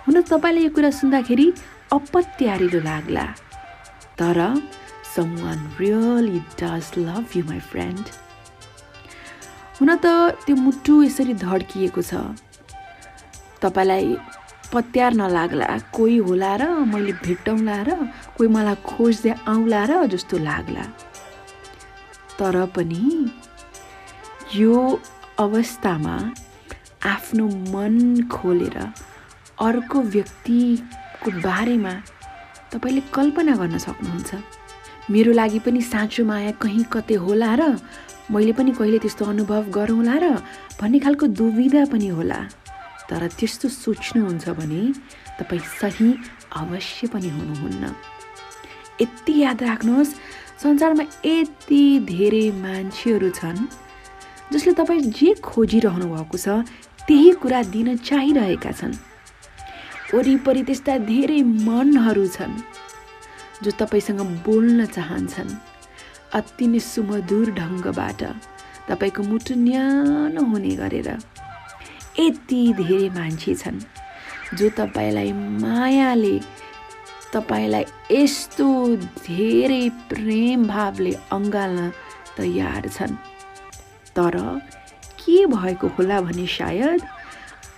हुन 0.05 0.21
तपाईँलाई 0.29 0.63
यो 0.63 0.69
कुरा 0.69 0.89
सुन्दाखेरि 0.91 1.47
अपत्यारिलो 1.93 2.79
लाग्ला। 2.81 3.25
तर 4.19 4.37
someone 5.15 5.61
really 5.79 6.41
does 6.57 6.95
love 6.97 7.35
you 7.35 7.43
my 7.43 7.59
friend. 7.59 8.03
हुन 9.79 9.89
त 10.03 10.05
त्यो 10.45 10.55
मुटु 10.55 10.93
यसरी 11.03 11.33
धड्किएको 11.45 12.01
छ। 12.09 12.13
तपाईँलाई 13.61 14.15
पत्यार 14.73 15.13
नलाग्ला 15.21 15.67
कोही 15.95 16.17
होला 16.27 16.53
र 16.61 16.63
मैले 16.91 17.13
भेटौँला 17.25 17.77
र 17.87 17.89
कोही 18.37 18.49
मलाई 18.55 18.77
खोज्दै 18.87 19.33
आउँला 19.53 19.81
र 19.89 19.91
जस्तो 20.13 20.37
लाग्ला। 20.47 20.85
तर 22.39 22.55
पनि 22.75 23.03
यो 24.61 24.77
अवस्थामा 25.45 26.15
आफ्नो 27.15 27.45
मन 27.73 27.95
खोलेर 28.31 28.77
अर्को 29.67 29.97
व्यक्तिको 30.15 31.29
बारेमा 31.41 31.93
तपाईँले 32.71 33.01
कल्पना 33.17 33.53
गर्न 33.61 33.77
सक्नुहुन्छ। 33.87 34.60
मेरो 35.11 35.31
लागि 35.33 35.59
पनि 35.59 35.81
साँचो 35.81 36.23
माया 36.25 36.51
कहीँ 36.63 36.83
कतै 36.93 37.15
होला 37.23 37.53
र 37.59 37.63
मैले 38.31 38.51
पनि 38.55 38.71
कहिले 38.71 38.99
त्यस्तो 39.03 39.25
अनुभव 39.25 39.63
गरौँला 39.75 40.15
र 40.23 40.25
भन्ने 40.79 40.99
खालको 41.03 41.27
दुविधा 41.35 41.83
पनि 41.91 42.07
होला। 42.07 42.39
तर 43.09 43.27
त्यस्तो 43.27 43.67
सोच्नुहुन्छ 43.67 44.49
भने 44.55 44.81
तपाईँ 45.39 45.59
सही 45.79 46.09
अवश्य 46.55 47.07
पनि 47.11 47.29
हुनुहुन्न। 47.29 47.83
यति 49.01 49.33
याद 49.41 49.63
राख्नुहोस् 49.63 50.15
संसारमा 50.63 51.03
यति 51.25 51.83
धेरै 52.07 52.45
मान्छेहरू 52.63 53.29
छन् 53.35 53.59
जसले 54.53 54.73
तपाईँ 54.79 55.11
जे 55.11 55.33
खोजिरहनु 55.43 56.07
भएको 56.07 56.37
छ 56.37 56.63
त्यही 57.07 57.31
कुरा 57.41 57.61
दिन 57.75 57.97
चाहिरहेका 57.97 58.71
छन्। 58.79 58.95
वरिपरि 60.13 60.63
त्यस्ता 60.63 60.97
धेरै 61.03 61.41
मनहरू 61.67 62.27
छन्। 62.27 62.53
जो 63.63 63.71
तपाईँसँग 63.71 64.21
बोल्न 64.45 64.85
चाहन्छन् 64.87 65.53
अति 66.33 66.67
नै 66.67 66.79
सुमधुर 66.81 67.51
ढङ्गबाट 67.51 68.21
तपाईँको 68.89 69.23
मुटु 69.23 69.53
न्यानो 69.57 70.41
हुने 70.43 70.75
गरेर 70.75 71.09
यति 72.19 72.61
धेरै 72.73 73.09
मान्छे 73.09 73.53
छन् 73.55 73.79
जो 74.57 74.69
तपाईँलाई 74.77 75.31
मायाले 75.63 76.37
तपाईँलाई 77.33 77.85
यस्तो 78.11 78.67
धेरै 79.23 79.89
प्रेम 80.09 80.67
भावले 80.67 81.13
अँगाल्न 81.31 81.89
तयार 82.37 82.87
छन्। 82.87 83.15
तर 84.15 84.35
के 85.21 85.45
भएको 85.45 85.87
होला 85.87 86.19
भने 86.21 86.47
सायद 86.47 87.01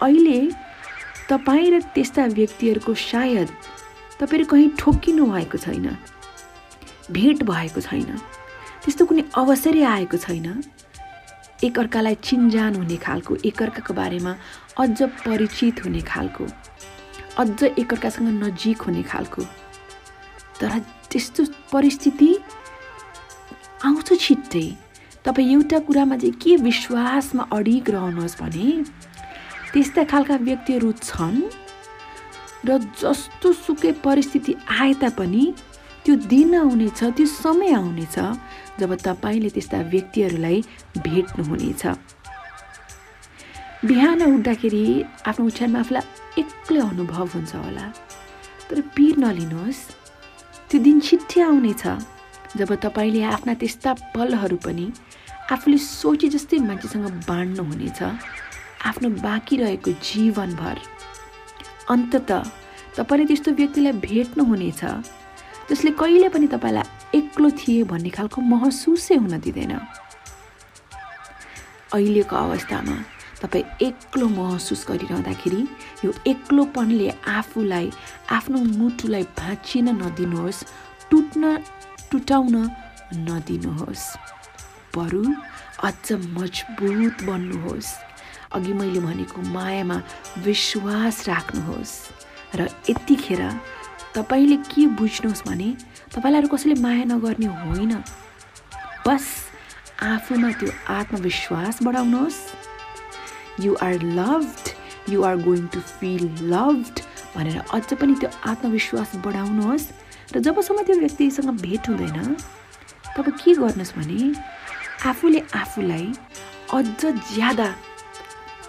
अहिले 0.01 0.39
तपाईँ 1.29 1.69
र 1.71 1.81
त्यस्ता 1.93 2.25
व्यक्तिहरूको 2.33 2.93
सायद 2.93 3.49
तपाईँहरू 4.19 4.45
कहीँ 4.45 4.69
ठोक्किनु 4.79 5.25
भएको 5.25 5.57
छैन। 5.57 5.87
भेट 7.11 7.43
भएको 7.43 7.81
छैन। 7.81 8.17
त्यस्तो 8.83 9.05
कुनै 9.05 9.23
अवसरै 9.35 9.83
आएको 9.83 10.17
छैन। 10.17 10.63
एकअर्कालाई 11.63 12.15
चिन्जान 12.23 12.75
हुने 12.75 12.97
खालको 12.97 13.35
एकअर्काको 13.45 13.93
बारेमा 13.93 14.35
अझ 14.79 15.01
परिचित 15.23 15.83
हुने 15.85 16.01
खालको 16.01 16.45
अझ 17.37 17.63
एकअर्कासँग 17.63 18.29
नजिक 18.43 18.81
हुने 18.81 19.03
खालको। 19.03 19.41
तर 20.59 20.79
त्यस्तो 21.11 21.43
परिस्थिति 21.71 22.29
आउँछ 23.85 24.09
छिट्टै। 24.19 24.67
तपाईँ 25.25 25.51
एउटा 25.53 25.79
कुरामा 25.87 26.15
चाहिँ 26.17 26.33
के 26.33 26.55
विश्वासमा 26.59 27.43
अडिग 27.51 27.89
रहनुहोस् 27.89 28.39
भने 28.41 28.67
त्यस्ता 29.73 30.03
खालका 30.03 30.35
व्यक्तिहरू 30.35 30.91
छन् 30.91 31.41
र 32.65 32.77
जस्तो 33.01 33.53
सुकै 33.53 33.91
परिस्थिति 34.03 34.55
आए 34.79 34.93
तापनि 35.01 35.53
त्यो 36.05 36.15
दिन 36.15 36.55
आउनेछ 36.55 37.03
त्यो 37.03 37.25
समय 37.25 37.73
आउनेछ 37.73 38.15
जब 38.79 38.91
तपाईँले 39.03 39.49
त्यस्ता 39.49 39.77
व्यक्तिहरूलाई 39.93 40.57
भेट्नुहुनेछ। 40.97 41.83
बिहान 43.85 44.21
उठ्दाखेरि 44.23 44.83
आफ्नो 45.27 45.45
ओछ्यानमा 45.45 45.79
आफूलाई 45.79 46.03
एक्लै 46.41 46.79
अनुभव 46.79 47.27
हुन्छ 47.33 47.55
होला। 47.55 47.85
तर 48.69 48.81
पिर 48.95 49.17
नलिनुहोस्। 49.17 49.81
त्यो 50.69 50.79
दिन 50.83 50.99
छिट्टै 50.99 51.41
आउनेछ 51.41 51.83
जब 52.57 52.69
तपाईँले 52.85 53.21
आफ्ना 53.23 53.53
त्यस्ता 53.59 53.91
पलहरू 54.15 54.57
पनि 54.65 54.87
आफूले 55.51 55.77
सोचे 55.77 56.27
जस्तै 56.35 56.57
मान्छेसँग 56.63 57.07
बाँड्नुहुनेछ। 57.27 57.99
आफ्नो 58.87 59.09
बाँकी 59.23 59.55
रहेको 59.57 59.91
जीवनभर। 60.07 60.77
अन्तत 61.89 62.31
तपाईँले 62.97 63.25
त्यस्तो 63.25 63.51
व्यक्तिलाई 63.59 63.93
भेट्नुहुनेछ 64.05 64.81
जसले 65.69 65.91
कहिले 65.99 66.29
पनि 66.29 66.47
तपाईँलाई 66.47 67.17
एक्लो 67.17 67.49
थिए 67.59 67.83
भन्ने 67.91 68.09
खालको 68.09 68.41
महसुसै 68.41 69.15
हुन 69.15 69.39
दिँदैन। 69.39 69.73
अहिलेको 71.93 72.35
अवस्थामा 72.35 72.95
तपाईँ 73.41 73.65
एक्लो 73.87 74.27
महसुस 74.29 74.81
गरिरहँदाखेरि 74.89 75.61
यो 76.05 76.09
एक्लोपनले 76.27 77.09
आफूलाई 77.27 77.91
आफ्नो 78.37 78.57
मुटुलाई 78.79 79.23
भाँचिन 79.39 79.87
नदिनुहोस् 80.01 80.63
टुट्न 81.11 81.43
टुटाउन 82.11 82.55
नदिनुहोस्। 83.27 84.03
बरु 84.95 85.23
अझ 85.83 86.05
मजबुत 86.37 87.15
बन्नुहोस्। 87.27 87.89
अघि 88.53 88.73
मैले 88.73 88.99
भनेको 88.99 89.41
मायामा 89.51 89.97
विश्वास 90.45 91.27
राख्नुहोस्। 91.27 91.93
र 92.55 92.67
यतिखेर 92.89 93.41
तपाईँले 94.15 94.57
के 94.69 94.85
बुझ्नुहोस् 94.99 95.43
भने 95.47 95.69
तपाईँलाई 96.13 96.41
अरू 96.41 96.49
कसैले 96.53 96.75
माया 96.81 97.03
नगर्ने 97.11 97.47
होइन। 97.61 97.93
बस 99.07 99.25
आफूमा 100.03 100.51
त्यो 100.59 100.69
आत्मविश्वास 100.89 101.83
बढाउनुहोस्। 101.83 102.39
You 103.65 103.75
are 103.81 103.93
loved 104.19 104.63
you 105.13 105.23
are 105.23 105.35
going 105.43 105.67
to 105.73 105.79
feel 105.79 106.23
loved 106.53 106.95
भनेर 107.35 107.57
अझ 107.73 107.93
पनि 107.93 108.13
त्यो 108.21 108.29
आत्मविश्वास 108.45 109.15
बढाउनुहोस्। 109.25 109.85
र 110.33 110.39
जबसम्म 110.39 110.81
त्यो 110.83 110.95
व्यक्तिसँग 110.99 111.49
भेट 111.61 111.89
हुँदैन 111.89 112.35
तब 113.17 113.27
के 113.29 113.53
गर्नुहोस् 113.53 113.93
भने 113.97 114.21
आफूले 115.09 115.41
आफूलाई 115.53 116.07
अझ 116.73 116.85
ज्यादा 117.33 117.67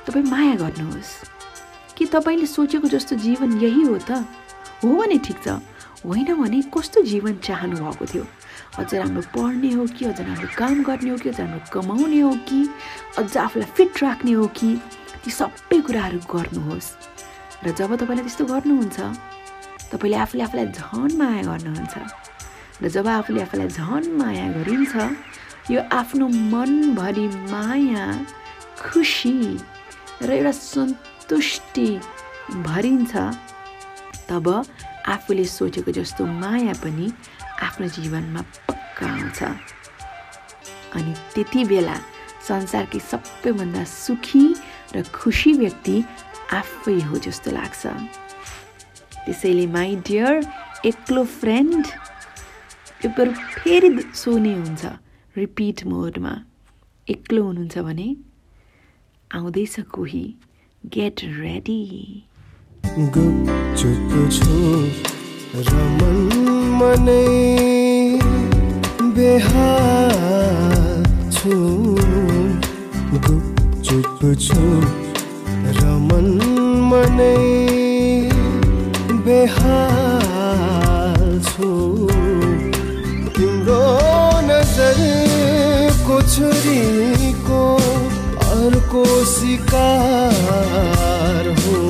तपाईँ 0.07 0.25
माया 0.25 0.55
गर्नुहोस्। 0.55 1.13
कि 1.97 2.07
तपाईँले 2.07 2.47
सोचेको 2.47 2.89
जस्तो 2.89 3.17
जीवन 3.17 3.59
यही 3.59 3.83
हो 3.83 3.99
त? 3.99 4.11
हो 4.85 4.95
भने 4.95 5.19
ठिक 5.19 5.37
छ। 5.45 5.49
होइन 6.05 6.35
भने 6.35 6.63
कस्तो 6.63 7.03
जीवन 7.03 7.35
चाहनु 7.37 7.77
भएको 7.77 8.07
थियो? 8.07 8.27
अझ 8.79 8.95
राम्रो 8.95 9.23
पढ्ने 9.23 9.71
हो 9.73 9.87
कि 9.87 10.05
अझ 10.05 10.21
राम्रो 10.21 10.49
काम 10.59 10.83
गर्ने 10.83 11.11
हो 11.11 11.17
कि 11.17 11.29
अझ 11.29 11.41
राम्रो 11.41 11.61
कमाउने 11.73 12.21
हो 12.21 12.33
कि 12.33 12.69
अझ 13.19 13.37
आफूलाई 13.37 13.69
फिट 13.71 14.03
राख्ने 14.03 14.33
हो 14.33 14.47
कि? 14.47 14.81
ती 15.25 15.31
सबै 15.31 15.81
कुराहरू 15.81 16.19
गर्नुहोस्। 16.19 16.89
र 17.65 17.73
जब 17.73 17.97
तपाईँलाई 17.97 18.25
त्यस्तो 18.25 18.45
गर्नुहुन्छ 18.45 19.01
तपाईँले 19.93 20.17
आफूले 20.17 20.45
आफूलाई 20.45 20.67
झन् 20.67 21.19
माया 21.19 21.43
गर्नुहुन्छ। 21.43 21.95
र 22.83 22.89
जब 22.89 23.09
आफूले 23.09 23.43
आफूलाई 23.43 23.69
झन् 23.69 24.19
माया 24.19 24.47
गरिन्छ 24.53 24.95
यो 25.71 25.81
आफ्नो 25.93 26.29
मनभरि 26.29 27.29
माया 27.29 28.05
खुसी 28.83 29.59
र 30.23 30.31
एउटा 30.31 30.53
सन्तुष्टि 30.53 31.89
भरिन्छ। 32.67 33.13
तब 34.29 34.47
आफूले 35.07 35.45
सोचेको 35.45 35.91
जस्तो 35.93 36.27
माया 36.27 36.75
पनि 36.83 37.07
आफ्नो 37.63 37.87
जीवनमा 37.97 38.43
पक्का 38.69 39.07
आउँछ। 39.07 39.41
अनि 40.97 41.13
त्यति 41.35 41.65
बेला 41.65 41.97
संसारकै 42.49 42.99
सबैभन्दा 43.11 43.85
सुखी 43.85 44.45
र 44.95 45.03
खुसी 45.13 45.53
व्यक्ति 45.59 45.97
आफै 46.53 46.99
हो 47.09 47.19
जस्तो 47.19 47.51
लाग्छ। 47.51 47.83
त्यसैले 49.25 49.67
माई 49.67 49.97
डियर 50.07 50.33
एक्लो 50.87 51.25
फ्रेन्ड 51.25 51.87
पेपर 53.01 53.33
फेरि 53.33 53.91
सोने 54.15 54.53
हुन्छ। 54.55 54.85
रिपिट 55.37 55.85
मोडमा 55.85 56.33
एक्लो 57.09 57.43
हुनुहुन्छ 57.43 57.79
भने 57.79 58.09
आउँदैछ 59.35 59.75
कोही। 59.95 60.25
गेट 60.95 61.17
रेडी 61.39 61.83
गुपचुप 63.15 64.11
छु 64.35 64.57
रमन 65.69 66.19
मनै 66.79 67.27
बेहाल 69.17 71.03
छु। 71.35 71.53
तिम्रो 83.35 83.83
नजरको 84.51 86.17
छुरीको 86.35 87.14
अर्को 88.65 89.05
शिकार 89.25 90.35
हो। 91.61 91.81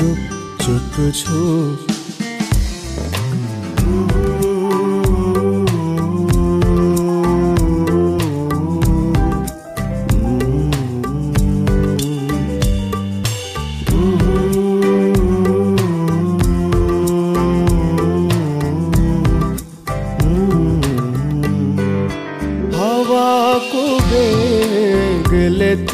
गुपचुप 0.00 0.94
छु 1.16 1.38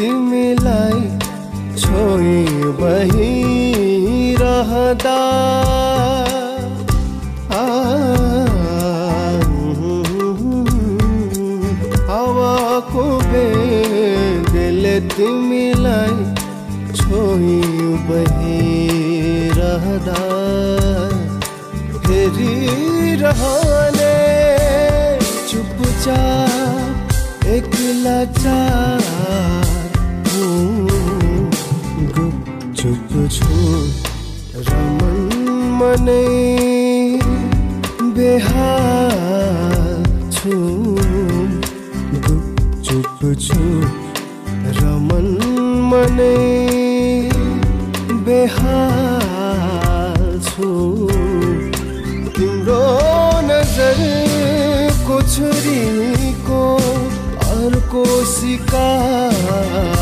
तिमीलाई 0.02 1.02
छोई 1.80 2.38
बहिरहँदा। 2.78 3.60
हावाको 12.08 13.04
बेगले 13.32 14.96
तिमीलाई 15.14 16.18
छोई 16.98 17.60
बहिरहँदा। 18.10 19.12
फेरि 22.02 22.56
रहने 23.22 24.16
चुपचाप 25.52 26.94
एक्ला 27.56 28.18
चार 28.42 29.71
छु। 33.32 33.58
रमन 34.54 35.20
मनै 35.78 36.24
बेहाल 38.16 40.02
छु। 40.30 40.56
गुपचुप 42.26 43.20
छु। 43.46 43.64
रमन 44.80 45.28
मनै 45.92 46.40
बेहाल 48.26 50.22
छु। 50.50 50.70
तिम्रो 52.36 52.84
नजरको 53.48 55.16
छुरीको 55.34 56.62
अर्को 57.48 58.04
शिकार 58.36 60.01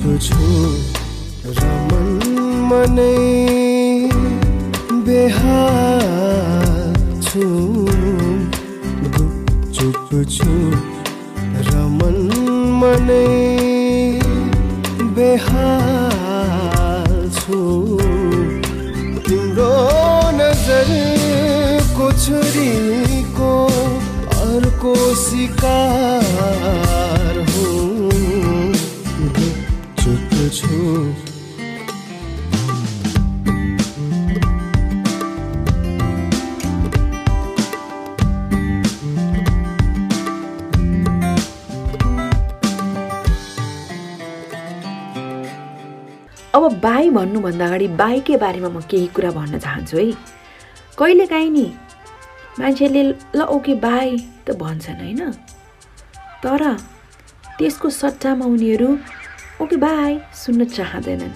गुपचुप 0.00 0.20
छु 0.24 1.52
रमन 1.56 2.06
मनै 2.68 3.16
बेहाल 5.06 6.04
छु 7.26 7.48
गुपचुप 9.16 10.08
छु 10.36 10.54
रमन 11.68 12.16
मनै 12.80 13.28
बेहाल 15.18 17.12
छु 17.40 17.60
तिम्रो 19.28 19.74
नजरको 20.38 22.08
छुरीको 22.24 23.52
अर्को 24.40 24.94
शिकार 25.26 26.89
बाई 46.84 47.10
भन्नुभन्दा 47.10 47.66
अगाडि 47.66 47.88
बाइकै 48.00 48.36
बारेमा 48.42 48.68
म 48.68 48.80
केही 48.90 49.06
कुरा 49.16 49.30
भन्न 49.30 49.58
चाहन्छु 49.58 49.96
है। 49.96 50.12
कहिलेकाहीँ 50.98 51.50
नि 51.50 51.66
मान्छेले 52.58 53.02
ल 53.36 53.40
ओके 53.56 53.74
बाई 53.84 54.08
त 54.46 54.56
भन्छन् 54.56 55.00
होइन। 55.00 55.22
तर 56.44 56.62
त्यसको 57.58 57.88
सट्टामा 57.90 58.44
उनीहरू 58.44 58.88
ओके 59.62 59.76
बाई 59.76 60.18
सुन्न 60.34 60.64
चाहँदैनन्। 60.76 61.34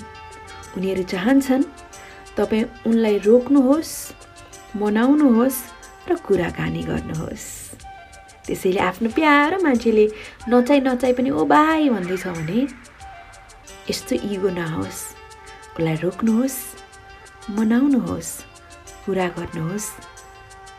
उनीहरू 0.76 1.02
चाहन्छन् 1.12 1.64
तपाईँ 2.36 2.64
उनलाई 2.88 3.16
रोक्नुहोस् 3.28 3.94
मनाउनुहोस् 4.80 5.60
र 6.08 6.14
कुराकानी 6.26 6.82
गर्नुहोस्। 6.90 7.46
त्यसैले 8.46 8.80
आफ्नो 8.80 9.08
प्यारो 9.16 9.56
मान्छेले 9.64 10.04
नचाइ 10.48 10.80
नचाइ 10.84 11.12
पनि 11.16 11.30
ओ 11.30 11.44
बाई 11.48 11.88
भन्दैछ 11.88 12.26
भने 12.26 12.60
यस्तो 13.88 14.14
इगो 14.32 14.50
नहोस्। 14.50 15.13
उसलाई 15.74 15.96
रोक्नुहोस् 16.06 16.58
मनाउनुहोस् 17.50 18.32
कुरा 19.04 19.26
गर्नुहोस् 19.36 19.88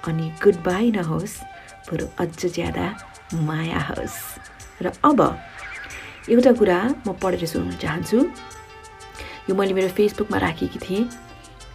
अनि 0.08 0.26
गुड 0.44 0.56
बाई 0.64 0.92
नहोस् 0.96 1.36
बरु 1.92 2.06
अझ 2.24 2.46
ज्यादा 2.56 2.86
माया 3.44 3.80
होस्। 3.92 4.16
र 4.82 4.96
अब 5.04 5.20
एउटा 6.32 6.52
कुरा 6.60 6.80
म 7.08 7.12
पढेर 7.20 7.44
सुनाउन 7.44 7.76
चाहन्छु। 7.84 8.20
यो 9.50 9.56
मैले 9.56 9.74
मेरो 9.76 9.90
फेसबुकमा 10.00 10.38
राखेकी 10.40 10.80
थिएँ। 10.80 11.04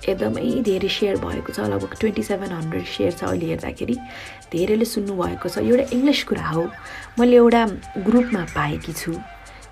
एकदमै 0.08 0.64
धेरै 0.64 0.88
सेयर 0.88 1.20
भएको 1.20 1.52
छ 1.52 1.68
लगभग 1.68 1.92
ट्वेन्टी 2.00 2.22
सेभेन 2.24 2.50
हन्ड्रेड 2.56 2.86
सेयर 2.88 3.12
छ 3.20 3.22
अहिले 3.36 3.46
हेर्दाखेरि। 3.52 3.96
धेरैले 4.48 4.86
सुन्नुभएको 4.96 5.48
छ। 5.52 5.60
एउटा 5.60 5.84
इङ्ग्लिस 5.92 6.24
कुरा 6.24 6.46
हो। 6.56 6.64
मैले 7.20 7.36
एउटा 7.36 7.62
ग्रुपमा 8.00 8.42
पाएकी 8.56 8.92
छु। 8.96 9.12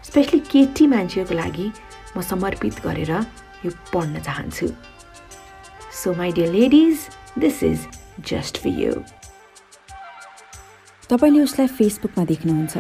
स्पेसली 0.05 0.39
केटी 0.53 0.87
मान्छेको 0.87 1.35
लागि 1.35 1.67
म 2.19 2.23
समर्पित 2.23 2.81
गरेर 2.85 3.11
यो 3.65 3.71
पढ्न 3.95 4.21
चाहन्छु। 4.21 4.67
So 6.03 6.15
my 6.15 6.33
dear 6.33 6.53
ladies 6.53 7.09
this 7.39 7.63
is 7.63 7.87
just 8.27 8.59
for 8.59 8.69
you 8.69 8.93
तपाईँले 11.11 11.41
उसलाई 11.41 11.67
फेसबुकमा 11.79 12.25
देख्नुहुन्छ। 12.25 12.77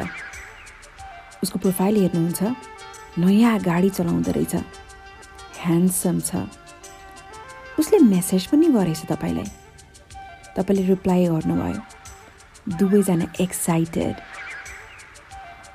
उसको 1.42 1.58
प्रोफाइल 1.58 1.96
हेर्नुहुन्छ। 1.96 2.42
नयाँ 3.18 3.58
गाडी 3.62 3.90
चलाउँदो 3.90 4.30
रहेछ। 4.32 4.54
ह्यान्डसम 5.62 6.20
छ। 6.20 6.30
उसले 7.78 7.98
मेसेज 8.04 8.46
पनि 8.46 8.66
गरेछ 8.74 9.06
तपाईँलाई। 9.06 9.48
तपाईँले 10.56 10.82
रिप्लाई 10.86 11.26
गर्नुभयो। 11.26 12.76
दुवैजना 12.76 13.26
एक्साइटेड 13.40 14.14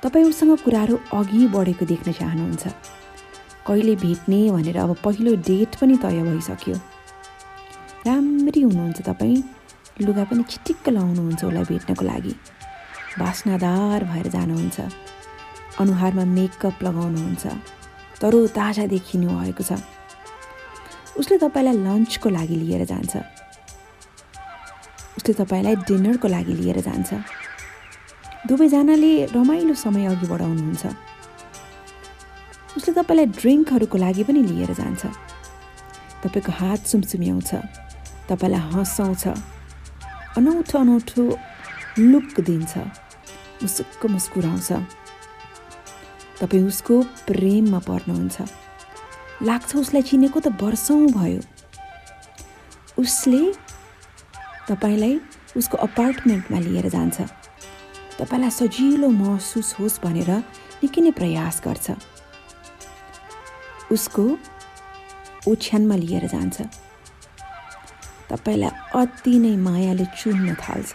तपाईँ 0.02 0.24
उसँग 0.28 0.52
कुराहरू 0.64 0.96
अघि 1.12 1.46
बढेको 1.48 1.84
देख्न 1.86 2.12
चाहनुहुन्छ। 2.12 2.64
कहिले 3.66 3.96
भेट्ने 3.96 4.50
भनेर 4.50 4.78
अब 4.78 4.96
पहिलो 5.04 5.36
डेट 5.36 5.76
पनि 5.76 5.96
तय 5.96 6.22
भइसक्यो। 6.22 6.74
राम्ररी 8.06 8.60
हुनुहुन्छ 8.60 9.00
तपाईँ। 9.00 9.42
लुगा 10.02 10.24
पनि 10.24 10.42
छिटिक्क 10.42 10.88
लाउनुहुन्छ 10.88 11.44
उसलाई 11.44 11.64
भेट्नको 11.64 12.04
लागि। 12.04 12.34
बास्नादार 13.18 14.04
भएर 14.04 14.28
जानुहुन्छ। 14.28 14.80
अनुहारमा 15.80 16.24
मेकअप 16.24 16.82
लगाउनुहुन्छ। 16.82 17.46
तरो 18.20 18.46
ताजा 18.46 18.86
देखिनु 18.86 19.28
भएको 19.28 19.62
छ। 19.64 19.80
उसले 21.18 21.38
तपाईँलाई 21.38 21.74
लन्चको 21.74 22.28
लागि 22.28 22.56
लिएर 22.56 22.84
जान्छ। 22.84 23.16
उसले 25.16 25.34
तपाईँलाई 25.34 25.76
डिनरको 25.76 26.28
लागि 26.28 26.52
लिएर 26.52 26.80
जान्छ। 26.80 27.14
दुवैजनाले 28.46 29.24
रमाइलो 29.24 29.74
समय 29.74 30.06
अघि 30.06 30.26
बढाउनुहुन्छ। 30.26 31.13
उसले 32.76 32.94
तपाईँलाई 32.94 33.26
ड्रिङ्कहरूको 33.26 33.98
लागि 33.98 34.22
पनि 34.24 34.42
लिएर 34.42 34.72
जान्छ। 34.74 35.06
तपाईँको 36.22 36.52
हात 36.52 36.80
सुमसुम्याउँछ। 36.86 37.50
तपाईँलाई 38.28 38.62
हँसाउँछ। 38.72 39.24
अनौठो 40.36 40.78
अनौठो 40.78 41.22
लुक 41.98 42.40
दिन्छ। 42.40 42.72
मुसुक्क 43.62 44.06
मुस्कुराउँछ। 44.06 44.70
तपाईँ 46.40 46.66
उसको 46.66 47.02
प्रेममा 47.28 47.78
पर्नुहुन्छ। 47.78 48.36
लाग्छ 49.42 49.76
उसलाई 49.76 50.02
चिनेको 50.02 50.40
त 50.40 50.48
वर्षौँ 50.62 51.06
भयो। 51.14 51.40
उसले 52.98 53.42
तपाईँलाई 54.68 55.20
उसको 55.56 55.76
अपार्टमेन्टमा 55.78 56.58
लिएर 56.58 56.88
जान्छ। 56.88 57.20
तपाईँलाई 58.18 58.50
सजिलो 58.50 59.08
महसुस 59.08 59.76
होस् 59.78 60.00
भनेर 60.02 60.30
निकै 60.82 61.00
नै 61.00 61.10
प्रयास 61.10 61.62
गर्छ। 61.64 62.13
उसको 63.94 64.24
ओछ्यानमा 65.48 65.96
लिएर 65.96 66.26
जान्छ। 66.26 66.58
तपाईँलाई 68.30 68.72
अति 69.00 69.34
नै 69.38 69.54
मायाले 69.56 70.06
चुन्न 70.18 70.54
थाल्छ। 70.54 70.92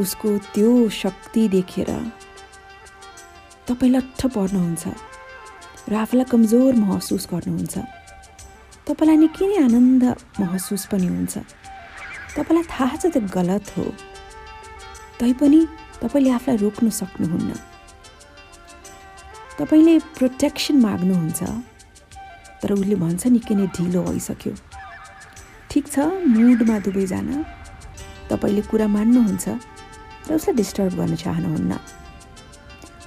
उसको 0.00 0.28
त्यो 0.54 0.70
शक्ति 1.02 1.42
देखेर 1.48 1.90
तपाईँ 3.66 3.92
लट्ठ 3.92 4.20
पर्नुहुन्छ। 4.34 4.84
र 5.88 5.94
आफूलाई 5.94 6.26
कमजोर 6.32 6.74
महसुस 6.74 7.24
गर्नुहुन्छ। 7.32 7.76
तपाईँलाई 8.86 9.16
निकै 9.16 9.46
नै 9.50 9.56
आनन्द 9.66 10.04
महसुस 10.40 10.82
पनि 10.92 11.08
हुन्छ। 11.08 11.34
तपाईँलाई 12.36 12.64
थाहा 12.72 12.96
छ 12.96 13.04
त्यो 13.12 13.22
गलत 13.28 13.66
हो। 13.76 13.84
तैपनि 15.20 15.60
तपाईँले 16.00 16.30
आफूलाई 16.30 16.56
रोक्न 16.64 16.86
सक्नुहुन्न। 17.00 17.50
तपाईँले 19.58 19.98
प्रोटेक्सन 20.18 20.76
माग्नुहुन्छ। 20.86 21.40
तर 22.62 22.70
उसले 22.72 22.94
भन्छ 22.94 23.22
निकै 23.34 23.54
नै 23.58 23.66
ढिलो 23.74 24.00
भइसक्यो। 24.06 24.52
ठिक 25.70 25.84
छ 25.94 25.96
मुडमा 26.34 26.76
दुवैजना। 26.86 27.36
तपाईँले 28.30 28.62
कुरा 28.70 28.86
मान्नुहुन्छ 28.86 29.46
र 30.28 30.30
उसलाई 30.38 30.54
डिस्टर्ब 30.62 30.92
गर्न 31.00 31.14
चाहनुहुन्न। 31.24 31.72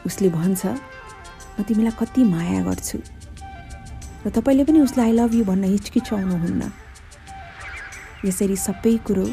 उसले 0.08 0.30
भन्छ 0.30 0.62
म 1.56 1.64
तिमीलाई 1.68 1.96
कति 2.00 2.22
माया 2.34 2.62
गर्छु। 2.68 2.98
र 4.26 4.30
तपाईँले 4.36 4.64
पनि 4.68 4.80
उसलाई 4.88 5.06
आई 5.08 5.14
लभ 5.20 5.32
यु 5.40 5.44
भन्न 5.48 5.64
हिचकिचाउनुहुन्न। 5.72 6.62
यसरी 8.28 8.56
सबै 8.68 8.96
कुरो 9.08 9.26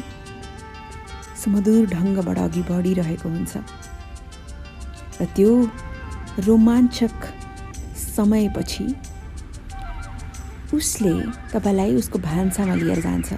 सुमधुर 1.41 1.83
ढङ्गबाट 1.93 2.37
अघि 2.47 2.61
बढिरहेको 2.69 3.27
हुन्छ। 3.29 3.53
र 5.19 5.25
त्यो 5.35 5.49
रोमाञ्चक 6.39 7.25
समयपछि 8.15 8.95
उसले 10.73 11.13
तपाईँलाई 11.53 11.95
उसको 11.95 12.19
भान्सामा 12.19 12.75
लिएर 12.75 13.01
जान्छ। 13.01 13.33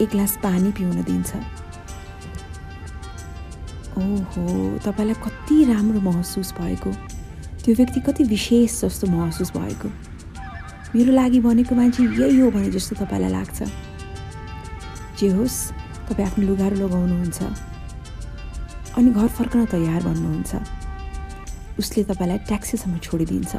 एक 0.00 0.08
ग्लास 0.10 0.36
पानी 0.42 0.70
पिउन 0.72 1.02
दिन्छ। 1.02 1.36
ओहो 3.98 4.78
तपाईँलाई 4.78 5.14
कति 5.14 5.64
राम्रो 5.64 6.00
महसुस 6.00 6.52
भएको। 6.60 6.92
त्यो 7.64 7.74
व्यक्ति 7.74 8.00
कति 8.00 8.24
विशेष 8.24 8.80
जस्तो 8.84 9.06
महसुस 9.06 9.52
भएको। 9.56 9.88
मेरो 10.94 11.12
लागि 11.12 11.40
भनेको 11.40 11.74
मान्छे 11.74 12.02
यही 12.02 12.38
हो 12.40 12.50
भने 12.50 12.70
जस्तो 12.70 12.96
तपाईँलाई 12.96 13.30
लाग्छ। 13.30 13.62
जे 15.20 15.28
होस् 15.28 15.72
तपाईँ 16.08 16.28
आफ्नो 16.28 16.46
लुगाहरू 16.46 16.76
लगाउनुहुन्छ। 16.76 17.42
अनि 18.96 19.10
घर 19.10 19.28
फर्कन 19.28 19.64
तयार 19.64 20.02
भन्नुहुन्छ 20.02 20.81
उसले 21.78 22.04
तपाईँलाई 22.04 22.38
ट्याक्सीसम्म 22.48 22.98
छोडिदिन्छ। 22.98 23.52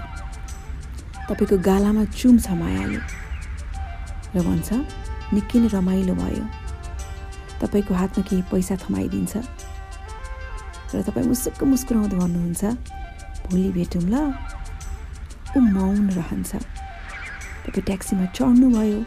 तपाईँको 1.30 1.58
गालामा 1.58 2.04
चुम्छ 2.14 2.48
मायाले। 2.52 3.00
र 4.36 4.38
भन्छ 4.42 4.70
निकै 5.34 5.58
नै 5.60 5.68
रमाइलो 5.74 6.14
भयो। 6.14 6.46
तपाईँको 7.62 7.94
हातमा 7.94 8.22
केही 8.28 8.42
पैसा 8.52 8.76
थमाइदिन्छ। 8.76 9.34
र 10.94 11.02
तपाईँ 11.02 11.26
मुसुक्क 11.26 11.64
मुस्कुराउँदै 11.64 12.18
भन्नुहुन्छ 12.18 12.64
भोलि 13.50 13.70
भेटौँ 13.78 14.06
ल। 14.14 14.16
ऊ 15.56 15.60
मौन 15.60 16.10
रहन्छ। 16.10 16.52
तपाईँ 17.66 17.86
ट्याक्सीमा 17.86 18.26
चढ्नुभयो। 18.38 19.00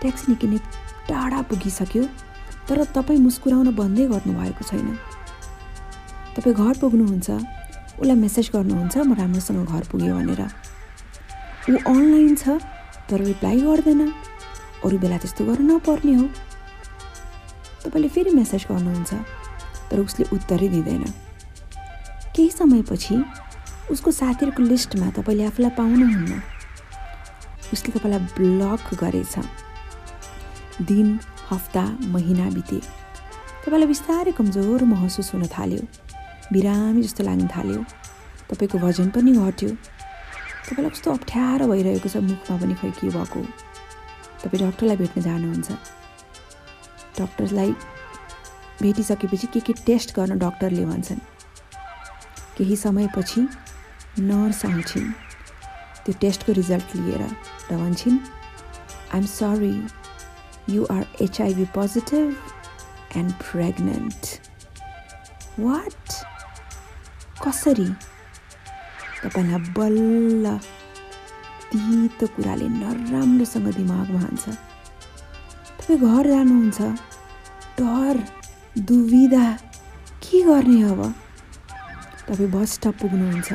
ट्याक्सी 0.00 0.24
निकै 0.32 0.46
नै 0.48 0.58
टाढा 1.08 1.40
पुगिसक्यो। 1.48 2.04
तर 2.68 2.78
तपाईँ 2.96 3.20
मुस्कुराउन 3.20 3.68
बन्दै 3.74 4.04
गर्नुभएको 4.08 4.62
छैन। 4.64 4.88
तपाईँ 6.36 6.54
घर 6.54 6.74
पुग्नुहुन्छ। 6.80 7.28
उसलाई 8.00 8.16
मेसेज 8.16 8.50
गर्नुहुन्छ 8.54 8.96
म 8.96 9.12
राम्रोसँग 9.14 9.66
घर 9.66 9.84
पुगेँ 9.90 10.12
भनेर। 10.12 10.42
ऊ 11.70 11.76
अनलाइन 11.76 12.34
छ 12.34 12.58
तर 13.10 13.20
रिप्लाई 13.20 13.60
गर्दैन। 13.60 14.00
अरू 14.84 14.98
बेला 14.98 15.16
त्यस्तो 15.18 15.44
गर्न 15.44 15.70
नपर्ने 15.70 16.14
हो। 16.14 16.26
तपाईँले 17.84 18.08
फेरि 18.08 18.30
मेसेज 18.30 18.66
गर्नुहुन्छ 18.70 19.12
तर 19.90 19.98
उसले 20.00 20.24
उत्तरै 20.32 20.68
दिँदैन। 20.68 21.04
केही 22.34 22.50
समयपछि 22.50 23.16
उसको 23.90 24.10
साथीहरूको 24.10 24.62
लिस्टमा 24.62 25.10
तपाईँले 25.10 25.44
आफूलाई 25.44 25.70
पाउनुहुन्न। 25.76 26.40
उसले 27.72 27.90
तपाईँलाई 27.92 28.20
ब्लक 28.36 28.94
गरेछ। 28.94 29.34
दिन 30.82 31.18
हप्ता 31.50 31.84
महिना 32.08 32.50
बिते। 32.50 32.80
तपाईँलाई 33.62 33.88
बिस्तारै 33.88 34.32
कमजोर 34.32 34.84
महसुस 34.84 35.34
हुन 35.34 35.46
थाल्यो। 35.46 35.82
बिरामी 36.52 37.02
जस्तो 37.02 37.24
लाग्न 37.24 37.48
थाल्यो। 37.48 37.80
तपाईँको 38.50 38.78
वजन 38.78 39.08
पनि 39.10 39.32
घट्यो। 39.32 39.70
तपाईँलाई 40.68 40.90
कस्तो 40.90 41.08
अप्ठ्यारो 41.12 41.66
भइरहेको 41.68 42.08
छ 42.08 42.16
मुखमा 42.16 42.56
पनि 42.60 42.74
खै 42.80 42.90
के 43.00 43.08
भएको? 43.08 43.40
तपाईँ 44.42 44.60
डक्टरलाई 44.62 44.96
भेट्न 44.96 45.20
जानुहुन्छ। 45.22 45.70
डक्टरलाई 47.18 47.70
भेटिसकेपछि 48.82 49.46
के 49.46 49.60
के 49.60 49.72
टेस्ट 49.86 50.14
गर्न 50.16 50.38
डक्टरले 50.38 50.84
भन्छन्। 50.84 51.20
केही 52.56 52.76
समयपछि 52.76 53.40
नर्स 54.20 54.64
आउँछिन्। 54.66 55.12
त्यो 56.04 56.14
टेस्टको 56.20 56.52
रिजल्ट 56.52 56.96
लिएर 56.96 57.22
र 57.70 57.76
भन्छन् 57.76 58.18
I'm 59.14 59.26
sorry 59.26 59.74
you 60.74 60.84
are 60.90 61.04
HIV 61.22 61.64
positive 61.74 62.36
and 63.16 63.32
pregnant 63.32 64.20
what 65.60 66.00
कसरी? 67.44 67.88
तपाईँलाई 69.22 69.60
बल्ल 69.76 70.46
तितो 71.72 72.26
कुराले 72.34 72.66
नराम्रोसँग 72.68 73.66
दिमागमा 73.76 74.20
हान्छ 74.20 74.44
तपाईँ 75.78 75.98
घर 75.98 76.26
जानुहुन्छ। 76.30 76.80
डर 77.78 78.16
दुविधा 78.88 79.46
के 80.22 80.42
गर्ने 80.46 80.82
अब? 80.90 81.00
तपाईँ 82.28 82.50
बस 82.54 82.72
स्टप 82.72 82.94
पुग्नुहुन्छ। 83.00 83.50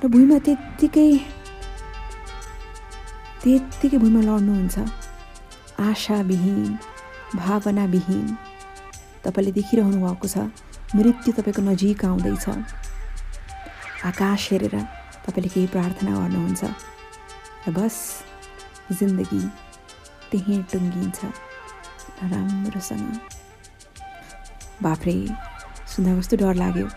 र 0.00 0.08
भुइँमा 0.08 0.38
त्यत्तिकै 0.46 1.10
त्यत्तिकै 3.42 3.98
भुइँमा 3.98 4.20
लड्नुहुन्छ। 4.28 4.76
आशाविहीन 5.80 6.78
भावनाविहीन। 7.36 8.26
तपाईँले 9.24 9.52
देखिरहनु 9.58 9.98
भएको 10.02 10.26
छ। 10.28 10.36
मृत्यु 10.96 11.32
तपाईँको 11.36 11.62
नजिक 11.62 12.04
आउँदैछ। 12.04 12.48
आकाश 14.08 14.42
हेरेर 14.52 14.74
तपाईँले 15.24 15.48
केही 15.52 15.66
प्रार्थना 15.68 16.12
गर्नुहुन्छ 16.16 16.64
र 17.68 17.70
बस 17.76 17.96
जिन्दगी 18.98 19.42
त्यहीँ 20.30 20.62
टुङ्गिन्छ 20.72 21.18
राम्रोसँग। 22.32 23.06
बाफ्रे 24.82 25.16
सुन्दा 25.92 26.10
कस्तो 26.18 26.36
डर 26.40 26.54
लाग्यो। 26.56 26.88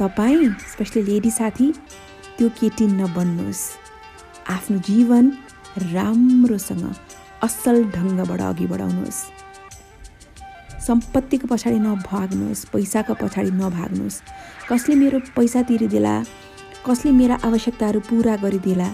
तपाईँ 0.00 0.48
स्पेसली 0.72 1.02
लेडी 1.02 1.30
साथी 1.30 1.66
त्यो 2.36 2.48
केटी 2.58 2.86
नबन्नुहोस्। 2.96 3.62
आफ्नो 4.56 4.78
जीवन 4.88 5.24
राम्रोसँग 5.92 6.84
असल 7.44 7.76
ढङ्गबाट 7.92 8.40
अघि 8.40 8.66
बढाउनुहोस्। 8.72 9.20
सम्पत्तिको 10.86 11.46
पछाडि 11.50 11.78
नभाग्नुहोस् 11.78 12.64
पैसाको 12.72 13.14
पछाडि 13.22 13.50
नभाग्नुहोस्। 13.50 14.22
कसले 14.70 14.94
मेरो 14.94 15.18
पैसा 15.36 15.62
तिरिदेला 15.68 16.14
कसले 16.86 17.10
मेरा 17.10 17.36
आवश्यकताहरू 17.44 18.00
पुरा 18.08 18.34
गरिदेला 18.44 18.88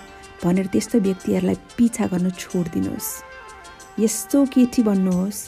भनेर 0.44 0.66
त्यस्तो 0.72 0.98
व्यक्तिहरूलाई 1.06 1.58
पिछा 1.76 2.06
गर्न 2.12 2.30
छोडिदिनुहोस्। 2.32 3.10
यस्तो 4.00 4.38
केटी 4.54 4.82
बन्नुहोस् 4.82 5.40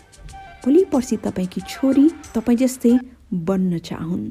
भोलि 0.64 0.84
पर्सि 0.92 1.16
तपाईँकी 1.24 1.60
छोरी 1.72 2.06
तपाईँ 2.34 2.58
जस्तै 2.60 2.92
बन्न 3.48 3.78
चाहुन्। 3.88 4.24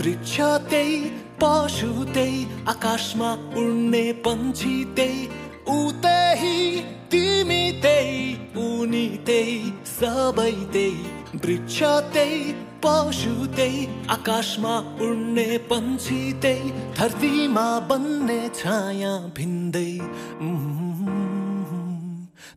वृक्ष 0.00 0.36
त्यही 0.70 0.98
पशु 1.42 1.90
आकाशमा 2.72 3.30
उड्ने 3.60 4.04
पन्छी 4.24 4.74
त्यही 5.68 6.80
तिमी 7.12 7.64
त्यही 7.82 8.18
उनी 8.56 9.06
त्यही 9.26 9.58
सबै 9.86 10.52
त्यही 10.72 11.38
वृक्ष 11.44 11.78
त्यही 12.14 12.52
पशु 12.84 13.34
त्यही 13.56 13.80
आकाशमा 14.08 14.74
उड्ने 15.06 15.48
पन्छी 15.70 16.20
त्यही 16.42 16.70
धरतीमा 16.98 17.68
बन्ने 17.90 18.40
छाया 18.54 19.12
भिन्दै। 19.36 19.92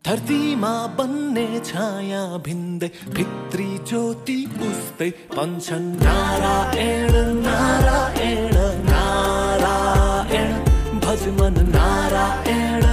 धरतीमा 0.06 0.74
बन्ने 0.98 1.48
छाया 1.66 2.24
भिन्दै 2.46 2.90
भित्री 3.16 3.70
ज्योति 3.90 4.40
उस्तै 4.70 5.10
पन्छन्। 5.36 5.88
नारायण 6.04 7.14
नारायण 7.48 8.56
नारायण 8.90 10.50
भज 11.00 11.24
मन 11.40 11.56
नारायण 11.76 12.84
नारायण। 12.84 12.93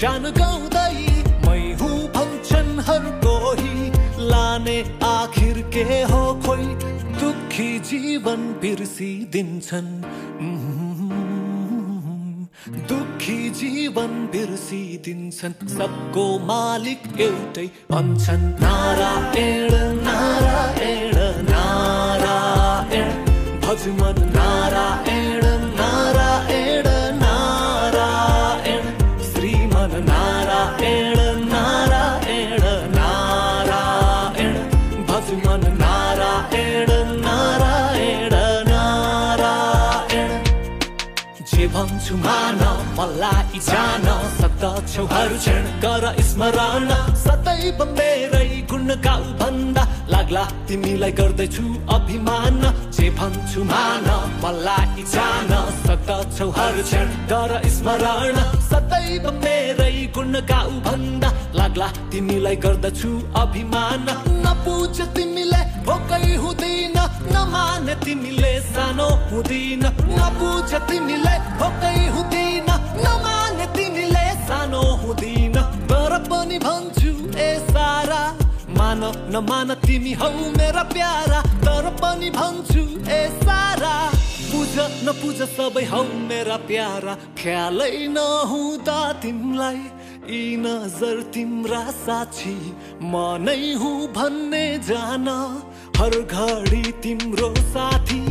शान 0.00 0.22
गाउँदै 0.32 0.96
मै 1.44 1.62
हुँ 1.80 1.96
भन्छन् 2.08 2.70
हर 2.80 3.04
लाने 4.30 4.76
आखिर 5.04 5.60
के 5.74 5.84
हो 6.12 6.20
खोइ? 6.46 6.64
दुखी 7.20 7.68
जीवन 7.80 8.40
बिर्सिदिन्छन्। 8.62 9.90
दुखी 12.88 13.38
जीवन 13.50 14.12
बिर्सिदिन्छन्। 14.32 15.68
सबको 15.76 16.24
मालिक 16.48 17.02
एउटै 17.20 17.66
भन्छन्। 17.92 18.44
नारायण 18.64 19.72
नारायण 20.08 21.16
नारायण 21.52 23.08
भज 23.60 23.88
जान 43.68 44.06
सदच्छौहरू 44.38 45.36
क्षण 45.38 45.64
गर 45.82 46.04
स्मरण 46.28 46.88
सदैव 47.24 47.78
मेरै 47.96 48.48
गुण 48.70 48.88
भन्दा 49.40 49.82
लाग्ला 50.12 50.44
तिमीलाई 50.68 51.12
गर्दैछु 51.20 51.64
अभिमान। 51.96 52.60
जे 52.96 53.08
भन्छु 53.18 53.64
मान 53.64 54.08
जान 55.14 55.52
सदच्छौहरू 55.84 56.82
क्षण 56.82 57.08
गर 57.32 57.52
स्मरण 57.76 58.36
सदैव 58.70 59.30
मेरै 59.44 59.96
गुण 60.16 60.32
गाउ 60.52 60.70
भन्दा 60.86 61.30
लाग्ला 61.58 61.88
तिमीलाई 62.12 62.56
गर्दछु 62.64 63.10
अभिमान। 63.42 64.06
नपुज 64.44 65.00
तिमीले 65.16 65.62
भोकै 65.86 66.24
हुँदैन। 66.42 66.98
नमान 67.34 67.86
तिमीले 68.04 68.54
सानो 68.70 69.08
हुँदैन। 69.30 69.84
नबुझ 70.16 70.70
तिमीले 70.88 71.34
भोकै 71.60 71.98
हुँदैन। 72.14 72.68
नमान 73.04 73.39
सानो 74.70 74.82
हुँदैन 75.02 75.56
तर 75.90 76.12
पनि 76.30 76.58
भन्छु 76.62 77.10
ए 77.34 77.50
सारा 77.70 78.22
मान 78.70 79.00
नमान 79.34 79.74
तिमी 79.82 80.12
हौ 80.14 80.30
मेरा 80.58 80.82
प्यारा। 80.94 81.40
तर 81.66 81.88
पनि 81.98 82.30
भन्छु 82.30 82.82
ए 83.10 83.22
सारा 83.42 83.94
पुज 84.50 84.74
नपुज 85.06 85.42
सबै 85.56 85.84
हौ 85.90 86.02
मेरा 86.30 86.56
प्यारा। 86.70 87.14
ख्यालै 87.42 87.90
नहुँदा 88.14 89.00
तिमीलाई 89.22 89.82
यी 90.30 90.40
नजर 90.62 91.22
तिम्रा 91.34 91.82
साक्षी। 91.98 92.54
म 93.02 93.42
नै 93.42 93.74
हुँ 93.74 93.98
भन्ने 94.14 94.64
जान 94.86 95.28
हर 95.98 96.14
घडी 96.22 96.84
तिम्रो 97.02 97.54
साथी। 97.74 98.22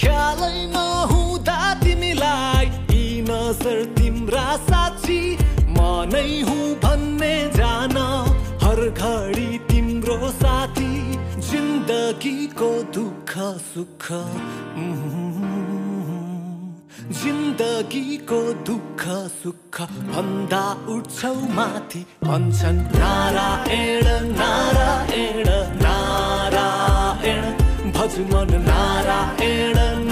ख्यालै 0.00 0.56
नहुँदा 0.72 1.60
तिमीलाई 1.84 2.66
यी 2.96 3.06
नजर 3.28 3.84
तिम्रा 4.00 4.48
साक्षी। 4.70 5.20
नै 6.12 6.30
हुँ 6.40 6.64
भन्ने 6.82 7.34
जान 7.56 7.96
हर 8.62 8.80
घडी 8.90 9.50
तिम्रो 9.70 10.18
साथी 10.32 10.92
जिन्दगीको 11.48 12.70
दुःख 12.94 13.32
सुख। 13.68 14.04
जिन्दगीको 17.22 18.40
दुःख 18.68 19.02
सुख। 19.42 19.80
भन्दा 20.12 20.64
उठ्छौ 20.94 21.34
माथि 21.56 22.02
भन्छन् 22.24 22.80
नारायण 22.96 24.06
नारायण 24.38 25.48
नारायण। 25.82 27.42
भज 27.92 28.14
नारायण 28.30 28.56
नारायण 28.68 30.11